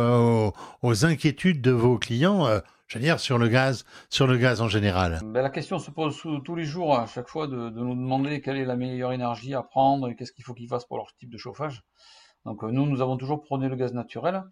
aux, 0.82 1.04
inquiétudes 1.04 1.62
de 1.62 1.70
vos 1.70 1.96
clients 1.96 2.48
je 2.88 2.98
veux 2.98 3.04
dire, 3.04 3.20
sur 3.20 3.38
le 3.38 3.48
gaz, 3.48 3.86
sur 4.10 4.26
le 4.26 4.36
gaz 4.36 4.60
en 4.60 4.68
général? 4.68 5.20
Ben, 5.24 5.42
La 5.42 5.48
question 5.48 5.78
se 5.78 5.90
pose 5.90 6.20
tous 6.44 6.54
les 6.54 6.64
jours, 6.64 6.98
à 6.98 7.06
chaque 7.06 7.28
fois, 7.28 7.46
de, 7.46 7.70
de, 7.70 7.80
nous 7.80 7.94
demander 7.94 8.42
quelle 8.42 8.58
est 8.58 8.66
la 8.66 8.76
meilleure 8.76 9.12
énergie 9.12 9.54
à 9.54 9.62
prendre 9.62 10.08
et 10.08 10.14
qu'est-ce 10.14 10.32
qu'il 10.32 10.44
faut 10.44 10.52
qu'ils 10.52 10.68
fassent 10.68 10.84
pour 10.84 10.98
leur 10.98 11.06
type 11.18 11.30
de 11.30 11.38
chauffage. 11.38 11.82
Donc 12.44 12.62
nous, 12.64 12.86
nous 12.86 13.00
avons 13.00 13.16
toujours 13.16 13.42
prôné 13.42 13.68
le 13.68 13.76
gaz 13.76 13.94
naturel. 13.94 14.42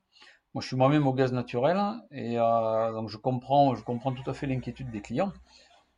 Moi, 0.53 0.63
je 0.63 0.67
suis 0.67 0.77
moi-même 0.77 1.07
au 1.07 1.13
gaz 1.13 1.33
naturel 1.33 1.79
et 2.11 2.37
euh, 2.37 2.93
donc 2.93 3.09
je 3.09 3.17
comprends, 3.17 3.77
je 3.77 3.85
comprends 3.85 4.13
tout 4.13 4.29
à 4.29 4.35
fait 4.35 4.49
l'inquiétude 4.49 4.91
des 4.91 5.01
clients, 5.01 5.33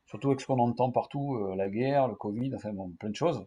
surtout 0.04 0.28
avec 0.28 0.42
ce 0.42 0.46
qu'on 0.46 0.58
entend 0.58 0.90
partout, 0.90 1.36
euh, 1.36 1.56
la 1.56 1.70
guerre, 1.70 2.06
le 2.06 2.14
Covid, 2.14 2.54
enfin 2.54 2.70
bon, 2.74 2.90
plein 2.90 3.08
de 3.08 3.16
choses. 3.16 3.46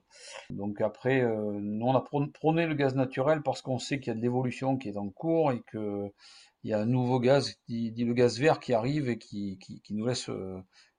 Donc 0.49 0.81
après, 0.81 1.21
euh, 1.21 1.59
nous 1.61 1.85
on 1.85 1.95
a 1.95 2.01
prôné 2.01 2.65
le 2.65 2.73
gaz 2.73 2.95
naturel 2.95 3.43
parce 3.43 3.61
qu'on 3.61 3.77
sait 3.77 3.99
qu'il 3.99 4.07
y 4.07 4.15
a 4.15 4.15
de 4.15 4.21
l'évolution 4.21 4.77
qui 4.77 4.89
est 4.89 4.97
en 4.97 5.09
cours 5.09 5.51
et 5.51 5.61
que 5.67 6.11
il 6.63 6.71
y 6.71 6.73
a 6.73 6.79
un 6.79 6.87
nouveau 6.87 7.19
gaz, 7.19 7.55
dit, 7.67 7.93
le 7.95 8.13
gaz 8.15 8.39
vert, 8.39 8.59
qui 8.59 8.73
arrive 8.73 9.07
et 9.07 9.19
qui, 9.19 9.59
qui 9.59 9.93
nous 9.93 10.07
laisse 10.07 10.31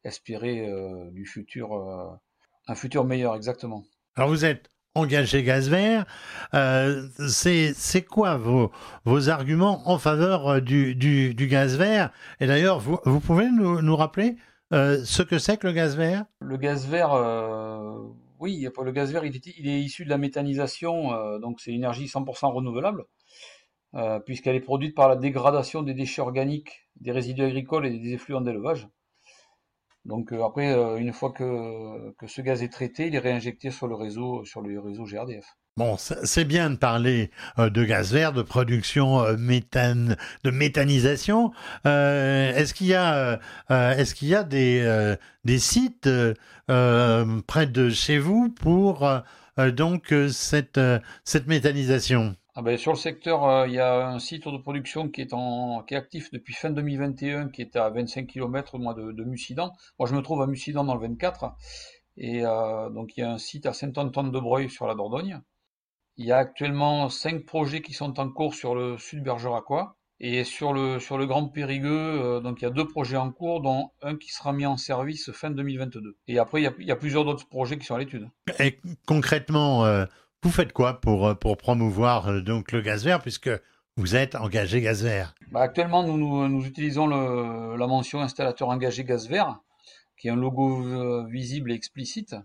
espérer 0.04 0.70
du 1.10 1.26
futur, 1.26 1.72
un 2.68 2.74
futur 2.76 3.04
meilleur, 3.04 3.34
exactement. 3.34 3.82
Alors 4.14 4.28
vous 4.28 4.44
êtes 4.44 4.70
engagé 4.96 5.42
gaz 5.42 5.68
vert. 5.68 6.04
Euh, 6.54 7.08
c'est 7.28 8.02
quoi 8.02 8.36
vos, 8.36 9.28
arguments 9.28 9.88
en 9.88 9.98
faveur 9.98 10.48
euh, 10.48 10.60
du, 10.60 10.94
du, 10.94 11.46
gaz 11.46 11.76
vert? 11.76 12.10
Et 12.40 12.46
d'ailleurs, 12.46 12.80
vous, 12.80 13.20
pouvez 13.20 13.48
nous, 13.50 13.96
rappeler 13.96 14.36
euh, 14.72 15.02
ce 15.04 15.22
que 15.22 15.38
c'est 15.38 15.56
que 15.56 15.66
le 15.66 15.72
gaz 15.72 15.96
vert? 15.96 16.24
Le 16.40 16.56
gaz 16.56 16.86
vert, 16.86 17.10
oui, 18.38 18.68
le 18.82 18.92
gaz 18.92 19.12
vert, 19.12 19.24
il 19.24 19.36
est, 19.36 19.80
issu 19.80 20.04
de 20.04 20.10
la 20.10 20.18
méthanisation, 20.18 21.38
donc 21.38 21.60
c'est 21.60 21.70
une 21.70 21.78
énergie 21.78 22.06
100% 22.06 22.52
renouvelable, 22.52 23.04
puisqu'elle 24.24 24.56
est 24.56 24.60
produite 24.60 24.94
par 24.94 25.08
la 25.08 25.16
dégradation 25.16 25.82
des 25.82 25.94
déchets 25.94 26.22
organiques, 26.22 26.88
des 27.00 27.12
résidus 27.12 27.42
agricoles 27.42 27.86
et 27.86 27.98
des 27.98 28.12
effluents 28.14 28.40
d'élevage. 28.40 28.88
Donc 30.06 30.32
euh, 30.32 30.44
après, 30.44 30.72
euh, 30.72 30.96
une 30.96 31.12
fois 31.12 31.32
que, 31.32 32.12
que 32.12 32.26
ce 32.26 32.40
gaz 32.40 32.62
est 32.62 32.72
traité, 32.72 33.08
il 33.08 33.14
est 33.14 33.20
réinjecté 33.20 33.70
sur 33.70 33.88
le 33.88 33.96
réseau, 33.96 34.44
sur 34.44 34.60
le 34.60 34.78
réseau 34.78 35.04
GRDF. 35.04 35.44
Bon, 35.76 35.96
c'est 35.98 36.44
bien 36.46 36.70
de 36.70 36.76
parler 36.76 37.30
euh, 37.58 37.68
de 37.68 37.84
gaz 37.84 38.12
vert, 38.12 38.32
de 38.32 38.40
production 38.42 39.36
méthane, 39.36 40.16
de 40.42 40.50
méthanisation. 40.50 41.52
est-ce 41.84 42.72
qu'il 42.72 42.86
y 42.86 42.94
a, 42.94 43.40
est-ce 43.68 44.14
qu'il 44.14 44.28
y 44.28 44.34
a 44.34 44.42
des, 44.42 45.16
des 45.44 45.58
sites 45.58 46.08
près 46.66 47.66
de 47.66 47.90
chez 47.90 48.18
vous 48.18 48.48
pour 48.48 49.06
donc 49.58 50.14
cette, 50.30 50.80
cette 51.24 51.46
méthanisation? 51.46 52.36
Ah 52.58 52.62
ben, 52.62 52.78
sur 52.78 52.92
le 52.92 52.96
secteur, 52.96 53.44
euh, 53.44 53.68
il 53.68 53.74
y 53.74 53.80
a 53.80 54.08
un 54.08 54.18
site 54.18 54.48
de 54.48 54.56
production 54.56 55.10
qui 55.10 55.20
est, 55.20 55.34
actif 55.92 56.30
depuis 56.30 56.54
fin 56.54 56.70
2021, 56.70 57.50
qui 57.50 57.60
est 57.60 57.76
à 57.76 57.90
25 57.90 58.26
km 58.26 58.78
de, 58.78 59.12
de. 59.12 59.24
Moi, 59.98 60.08
je 60.08 60.14
me 60.14 60.22
trouve 60.22 60.40
à 60.40 60.46
Mussidan 60.46 60.82
dans 60.82 60.94
le 60.94 61.00
24. 61.00 61.52
Et 62.16 62.46
euh, 62.46 62.88
donc, 62.88 63.14
il 63.14 63.20
y 63.20 63.22
a 63.24 63.30
un 63.30 63.36
site 63.36 63.66
à 63.66 63.74
Saint-Antoine-de-Breuil 63.74 64.70
sur 64.70 64.86
la 64.86 64.94
Dordogne. 64.94 65.42
Il 66.16 66.24
y 66.24 66.32
a 66.32 66.38
actuellement 66.38 67.10
cinq 67.10 67.44
projets 67.44 67.82
qui 67.82 67.92
sont 67.92 68.18
en 68.18 68.30
cours 68.30 68.54
sur 68.54 68.74
le 68.74 68.96
sud 68.96 69.22
bergeracois. 69.22 69.98
Et 70.18 70.44
sur 70.44 70.72
le, 70.72 71.26
Grand 71.26 71.48
Périgueux, 71.48 71.90
euh, 71.90 72.40
donc 72.40 72.62
il 72.62 72.64
y 72.64 72.68
a 72.68 72.70
deux 72.70 72.88
projets 72.88 73.18
en 73.18 73.32
cours, 73.32 73.60
dont 73.60 73.90
un 74.00 74.16
qui 74.16 74.30
sera 74.30 74.54
mis 74.54 74.64
en 74.64 74.78
service 74.78 75.30
fin 75.30 75.50
2022. 75.50 76.16
Et 76.26 76.38
après, 76.38 76.62
il 76.62 76.64
y 76.64 76.68
a, 76.68 76.72
il 76.78 76.86
y 76.86 76.90
a 76.90 76.96
plusieurs 76.96 77.26
autres 77.26 77.46
projets 77.50 77.76
qui 77.76 77.84
sont 77.84 77.96
à 77.96 77.98
l'étude. 77.98 78.30
Et 78.58 78.78
concrètement, 79.06 79.84
vous 80.42 80.50
faites 80.50 80.72
quoi 80.72 81.00
pour, 81.00 81.26
euh, 81.26 81.34
promouvoir 81.34 82.28
euh, 82.28 82.40
donc 82.40 82.72
le 82.72 82.80
gaz 82.80 83.04
vert 83.04 83.20
puisque 83.20 83.50
vous 83.96 84.16
êtes 84.16 84.34
engagé 84.34 84.80
gaz 84.80 85.02
vert 85.02 85.34
bah, 85.50 85.62
Actuellement, 85.62 86.02
nous, 86.04 86.64
utilisons 86.64 87.06
la 87.06 87.86
mention 87.86 88.20
installateur 88.20 88.68
engagé 88.68 89.04
gaz 89.04 89.28
vert, 89.28 89.58
qui 90.18 90.28
est 90.28 90.30
un 90.30 90.36
logo 90.36 90.84
euh, 90.86 91.26
visible 91.28 91.72
et 91.72 91.74
explicite. 91.74 92.36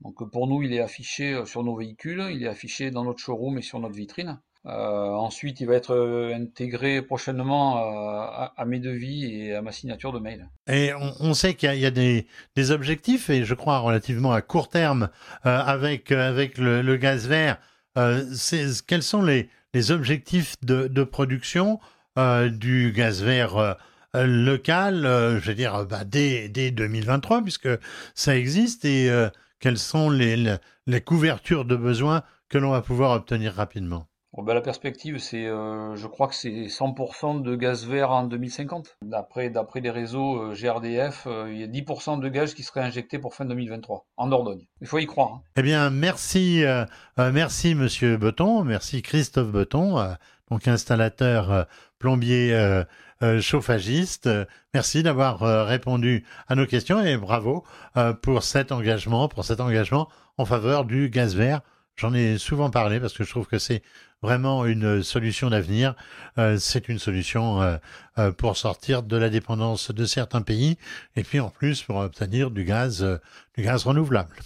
Donc 0.00 0.28
pour 0.30 0.48
nous, 0.48 0.62
il 0.62 0.72
est 0.72 0.80
affiché 0.80 1.44
sur 1.46 1.62
nos 1.62 1.76
véhicules, 1.76 2.28
il 2.32 2.42
est 2.42 2.48
affiché 2.48 2.90
dans 2.90 3.04
notre 3.04 3.20
showroom 3.20 3.58
et 3.58 3.62
sur 3.62 3.78
notre 3.78 3.94
vitrine. 3.94 4.40
Euh, 4.66 4.70
ensuite, 4.70 5.60
il 5.60 5.66
va 5.66 5.74
être 5.74 5.94
euh, 5.94 6.34
intégré 6.34 7.00
prochainement 7.00 7.78
euh, 7.78 8.46
à, 8.54 8.64
mes 8.66 8.78
devis 8.78 9.24
et 9.24 9.54
à 9.54 9.62
ma 9.62 9.72
signature 9.72 10.12
de 10.12 10.18
mail. 10.18 10.48
Et 10.68 10.92
on, 10.94 11.32
sait 11.32 11.54
qu'il 11.54 11.74
y 11.76 11.86
a, 11.86 11.90
des, 11.90 12.26
objectifs, 12.70 13.30
et 13.30 13.44
je 13.44 13.54
crois 13.54 13.78
relativement 13.78 14.32
à 14.32 14.42
court 14.42 14.68
terme, 14.68 15.08
avec, 15.44 16.12
avec 16.12 16.58
le, 16.58 16.96
gaz 16.96 17.26
vert. 17.26 17.58
quels 18.86 19.02
sont 19.02 19.22
les, 19.22 19.48
objectifs 19.90 20.54
de, 20.62 21.04
production 21.04 21.80
du 22.50 22.92
gaz 22.94 23.22
vert 23.22 23.76
local, 24.14 25.02
je 25.40 25.48
veux 25.48 25.54
dire, 25.54 25.86
bah, 25.86 26.04
dès, 26.04 26.50
dès 26.50 26.70
2023, 26.70 27.42
puisque 27.42 27.68
ça 28.14 28.36
existe, 28.36 28.84
et 28.84 29.10
quelles 29.58 29.78
sont 29.78 30.10
les, 30.10 30.56
les 30.86 31.00
couvertures 31.00 31.64
de 31.64 31.76
besoins 31.76 32.22
que 32.50 32.58
l'on 32.58 32.72
va 32.72 32.82
pouvoir 32.82 33.12
obtenir 33.12 33.54
rapidement? 33.54 34.09
Ben, 34.38 34.54
la 34.54 34.60
perspective, 34.60 35.18
c'est, 35.18 35.46
euh, 35.46 35.96
je 35.96 36.06
crois 36.06 36.28
que 36.28 36.34
c'est 36.34 36.68
100% 36.68 37.42
de 37.42 37.56
gaz 37.56 37.86
vert 37.86 38.12
en 38.12 38.24
2050. 38.24 38.96
D'après, 39.02 39.50
d'après 39.50 39.80
les 39.80 39.90
réseaux 39.90 40.40
euh, 40.40 40.54
GRDF, 40.54 41.26
euh, 41.26 41.52
il 41.52 41.58
y 41.58 41.64
a 41.64 41.66
10% 41.66 42.20
de 42.20 42.28
gaz 42.28 42.54
qui 42.54 42.62
seraient 42.62 42.82
injectés 42.82 43.18
pour 43.18 43.34
fin 43.34 43.44
2023 43.44 44.06
en 44.16 44.28
Dordogne. 44.28 44.66
Il 44.80 44.86
faut 44.86 44.98
y 44.98 45.06
croire. 45.06 45.32
Hein. 45.34 45.42
Eh 45.56 45.62
bien, 45.62 45.90
merci, 45.90 46.62
merci 47.18 47.74
Monsieur 47.74 48.16
Beton, 48.16 48.64
merci 48.64 49.02
Christophe 49.02 49.50
Beton, 49.50 50.16
donc 50.50 50.68
installateur 50.68 51.66
plombier 51.98 52.84
chauffagiste. 53.40 54.28
Merci 54.72 55.02
d'avoir 55.02 55.40
répondu 55.66 56.24
à 56.48 56.54
nos 56.54 56.66
questions 56.66 57.04
et 57.04 57.16
bravo 57.16 57.64
pour 58.22 58.42
cet 58.42 58.72
engagement, 58.72 59.28
pour 59.28 59.44
cet 59.44 59.60
engagement 59.60 60.08
en 60.38 60.44
faveur 60.44 60.84
du 60.84 61.10
gaz 61.10 61.34
vert. 61.34 61.60
J'en 61.96 62.14
ai 62.14 62.38
souvent 62.38 62.70
parlé 62.70 62.98
parce 62.98 63.12
que 63.12 63.24
je 63.24 63.30
trouve 63.30 63.46
que 63.46 63.58
c'est 63.58 63.82
vraiment 64.22 64.66
une 64.66 65.02
solution 65.02 65.50
d'avenir. 65.50 65.94
c'est 66.58 66.88
une 66.88 66.98
solution 66.98 67.78
pour 68.36 68.56
sortir 68.56 69.02
de 69.02 69.16
la 69.16 69.30
dépendance 69.30 69.90
de 69.90 70.04
certains 70.04 70.42
pays 70.42 70.76
et 71.16 71.22
puis 71.22 71.40
en 71.40 71.48
plus 71.48 71.82
pour 71.82 71.96
obtenir 71.96 72.50
du 72.50 72.64
gaz, 72.64 73.06
du 73.56 73.62
gaz 73.62 73.84
renouvelable. 73.84 74.36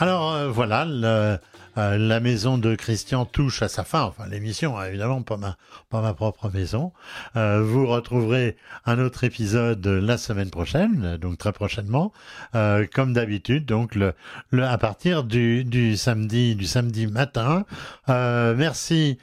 Alors 0.00 0.50
voilà, 0.50 0.84
le, 0.86 1.38
euh, 1.76 1.98
la 1.98 2.20
maison 2.20 2.58
de 2.58 2.74
Christian 2.74 3.24
touche 3.24 3.62
à 3.62 3.68
sa 3.68 3.84
fin, 3.84 4.02
enfin 4.02 4.26
l'émission, 4.28 4.78
hein, 4.78 4.86
évidemment, 4.86 5.22
pas 5.22 5.36
ma, 5.36 5.56
pas 5.90 6.00
ma 6.00 6.14
propre 6.14 6.50
maison. 6.50 6.92
Euh, 7.36 7.62
vous 7.62 7.86
retrouverez 7.86 8.56
un 8.86 8.98
autre 8.98 9.24
épisode 9.24 9.86
la 9.86 10.16
semaine 10.16 10.50
prochaine, 10.50 11.16
donc 11.16 11.38
très 11.38 11.52
prochainement, 11.52 12.12
euh, 12.54 12.86
comme 12.92 13.12
d'habitude, 13.12 13.66
donc 13.66 13.94
le, 13.94 14.14
le, 14.50 14.64
à 14.64 14.78
partir 14.78 15.24
du, 15.24 15.64
du 15.64 15.96
samedi, 15.96 16.54
du 16.54 16.66
samedi 16.66 17.06
matin. 17.06 17.64
merci 18.08 19.18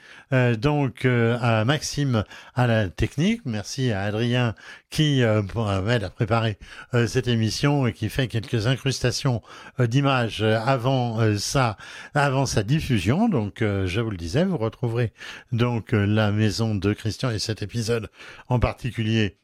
donc 0.58 1.04
à 1.04 1.64
Maxime 1.66 2.24
à 2.54 2.66
la 2.66 2.88
technique, 2.88 3.42
merci 3.44 3.92
à 3.92 4.02
Adrien 4.02 4.54
qui 4.88 5.22
euh, 5.22 5.42
m'aide 5.84 6.04
à 6.04 6.10
préparer 6.10 6.58
cette 7.06 7.28
émission 7.28 7.86
et 7.86 7.92
qui 7.92 8.08
fait 8.08 8.28
quelques 8.28 8.66
incrustations 8.66 9.42
d'images 9.78 10.42
avant 10.42 11.36
ça, 11.38 11.76
avant 12.14 12.41
sa 12.46 12.62
diffusion. 12.62 13.28
Donc, 13.28 13.60
euh, 13.62 13.86
je 13.86 14.00
vous 14.00 14.10
le 14.10 14.16
disais, 14.16 14.44
vous 14.44 14.58
retrouverez 14.58 15.12
donc 15.52 15.94
euh, 15.94 16.04
la 16.06 16.32
maison 16.32 16.74
de 16.74 16.92
Christian 16.92 17.30
et 17.30 17.38
cet 17.38 17.62
épisode 17.62 18.10
en 18.48 18.58
particulier 18.58 19.38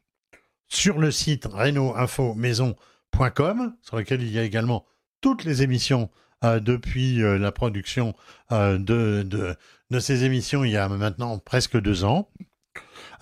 sur 0.69 0.99
le 0.99 1.11
site 1.11 1.47
reno-info-maison.com, 1.47 3.75
sur 3.83 3.97
lequel 3.97 4.23
il 4.23 4.31
y 4.31 4.39
a 4.39 4.43
également 4.43 4.85
toutes 5.21 5.45
les 5.45 5.63
émissions 5.63 6.11
euh, 6.45 6.61
depuis 6.61 7.17
la 7.17 7.51
production 7.51 8.15
de, 8.51 8.77
de, 8.77 9.57
de, 9.91 9.99
ces 9.99 10.23
émissions 10.25 10.63
il 10.65 10.71
y 10.71 10.77
a 10.77 10.89
maintenant 10.89 11.39
presque 11.39 11.81
deux 11.81 12.05
ans. 12.05 12.31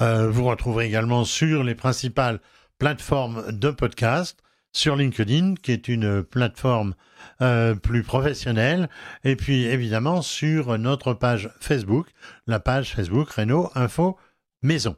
vous 0.00 0.44
retrouverez 0.44 0.84
également 0.86 1.24
sur 1.24 1.64
les 1.64 1.74
principales 1.74 2.40
plateformes 2.78 3.50
de 3.52 3.70
podcast, 3.70 4.42
sur 4.76 4.94
LinkedIn, 4.94 5.54
qui 5.62 5.72
est 5.72 5.88
une 5.88 6.22
plateforme 6.22 6.94
euh, 7.40 7.74
plus 7.74 8.02
professionnel. 8.02 8.90
Et 9.24 9.34
puis 9.34 9.64
évidemment 9.64 10.20
sur 10.20 10.78
notre 10.78 11.14
page 11.14 11.50
Facebook, 11.60 12.08
la 12.46 12.60
page 12.60 12.94
Facebook 12.94 13.30
Renault 13.30 13.70
Info 13.74 14.18
Maison. 14.62 14.96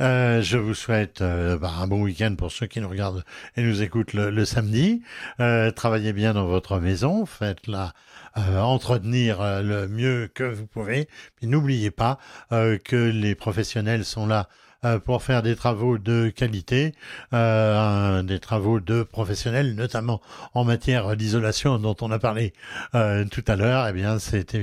Euh, 0.00 0.42
je 0.42 0.58
vous 0.58 0.74
souhaite 0.74 1.20
euh, 1.20 1.56
bah, 1.56 1.70
un 1.80 1.86
bon 1.86 2.02
week-end 2.02 2.34
pour 2.36 2.50
ceux 2.50 2.66
qui 2.66 2.80
nous 2.80 2.88
regardent 2.88 3.24
et 3.56 3.62
nous 3.62 3.82
écoutent 3.82 4.14
le, 4.14 4.44
samedi. 4.44 5.02
travaillez 5.76 6.12
bien 6.12 6.34
dans 6.34 6.46
votre 6.46 6.80
maison, 6.80 7.24
faites-la 7.24 7.92
entretenir 8.34 9.62
le 9.62 9.86
mieux 9.86 10.28
que 10.34 10.44
vous 10.44 10.66
pouvez. 10.66 11.08
Puis 11.36 11.46
n'oubliez 11.46 11.92
pas 11.92 12.18
que 12.50 13.10
les 13.10 13.36
professionnels 13.36 14.04
sont 14.04 14.26
là 14.26 14.48
pour 15.04 15.22
faire 15.22 15.42
des 15.42 15.56
travaux 15.56 15.98
de 15.98 16.28
qualité, 16.28 16.94
euh, 17.32 18.22
des 18.22 18.40
travaux 18.40 18.80
de 18.80 19.02
professionnels, 19.02 19.74
notamment 19.74 20.20
en 20.54 20.64
matière 20.64 21.16
d'isolation 21.16 21.78
dont 21.78 21.96
on 22.00 22.10
a 22.10 22.18
parlé 22.18 22.52
euh, 22.94 23.24
tout 23.24 23.44
à 23.46 23.56
l'heure. 23.56 23.86
Eh 23.88 23.92
bien, 23.92 24.18
c'est 24.18 24.56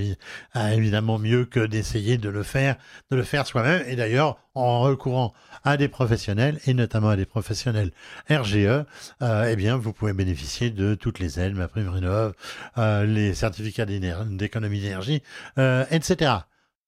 évidemment 0.55 1.19
mieux 1.19 1.45
que 1.45 1.65
d'essayer 1.65 2.17
de 2.17 2.29
le 2.29 2.43
faire, 2.43 2.75
de 3.11 3.15
le 3.15 3.23
faire 3.23 3.47
soi-même. 3.47 3.83
Et 3.87 3.95
d'ailleurs, 3.95 4.37
en 4.55 4.81
recourant 4.81 5.33
à 5.63 5.77
des 5.77 5.87
professionnels 5.87 6.59
et 6.65 6.73
notamment 6.73 7.09
à 7.09 7.15
des 7.15 7.25
professionnels 7.25 7.91
RGE, 8.29 8.85
eh 9.21 9.55
bien, 9.55 9.77
vous 9.77 9.93
pouvez 9.93 10.13
bénéficier 10.13 10.69
de 10.69 10.95
toutes 10.95 11.19
les 11.19 11.39
aides, 11.39 11.55
ma 11.55 11.67
prime 11.67 11.89
rénov, 11.89 12.33
les 12.77 13.33
certificats 13.33 13.85
d'économie 13.85 14.81
d'énergie, 14.81 15.21
etc. 15.57 16.31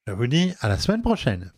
Je 0.07 0.13
vous 0.13 0.27
dis 0.27 0.53
à 0.59 0.67
la 0.67 0.77
semaine 0.77 1.01
prochaine. 1.01 1.51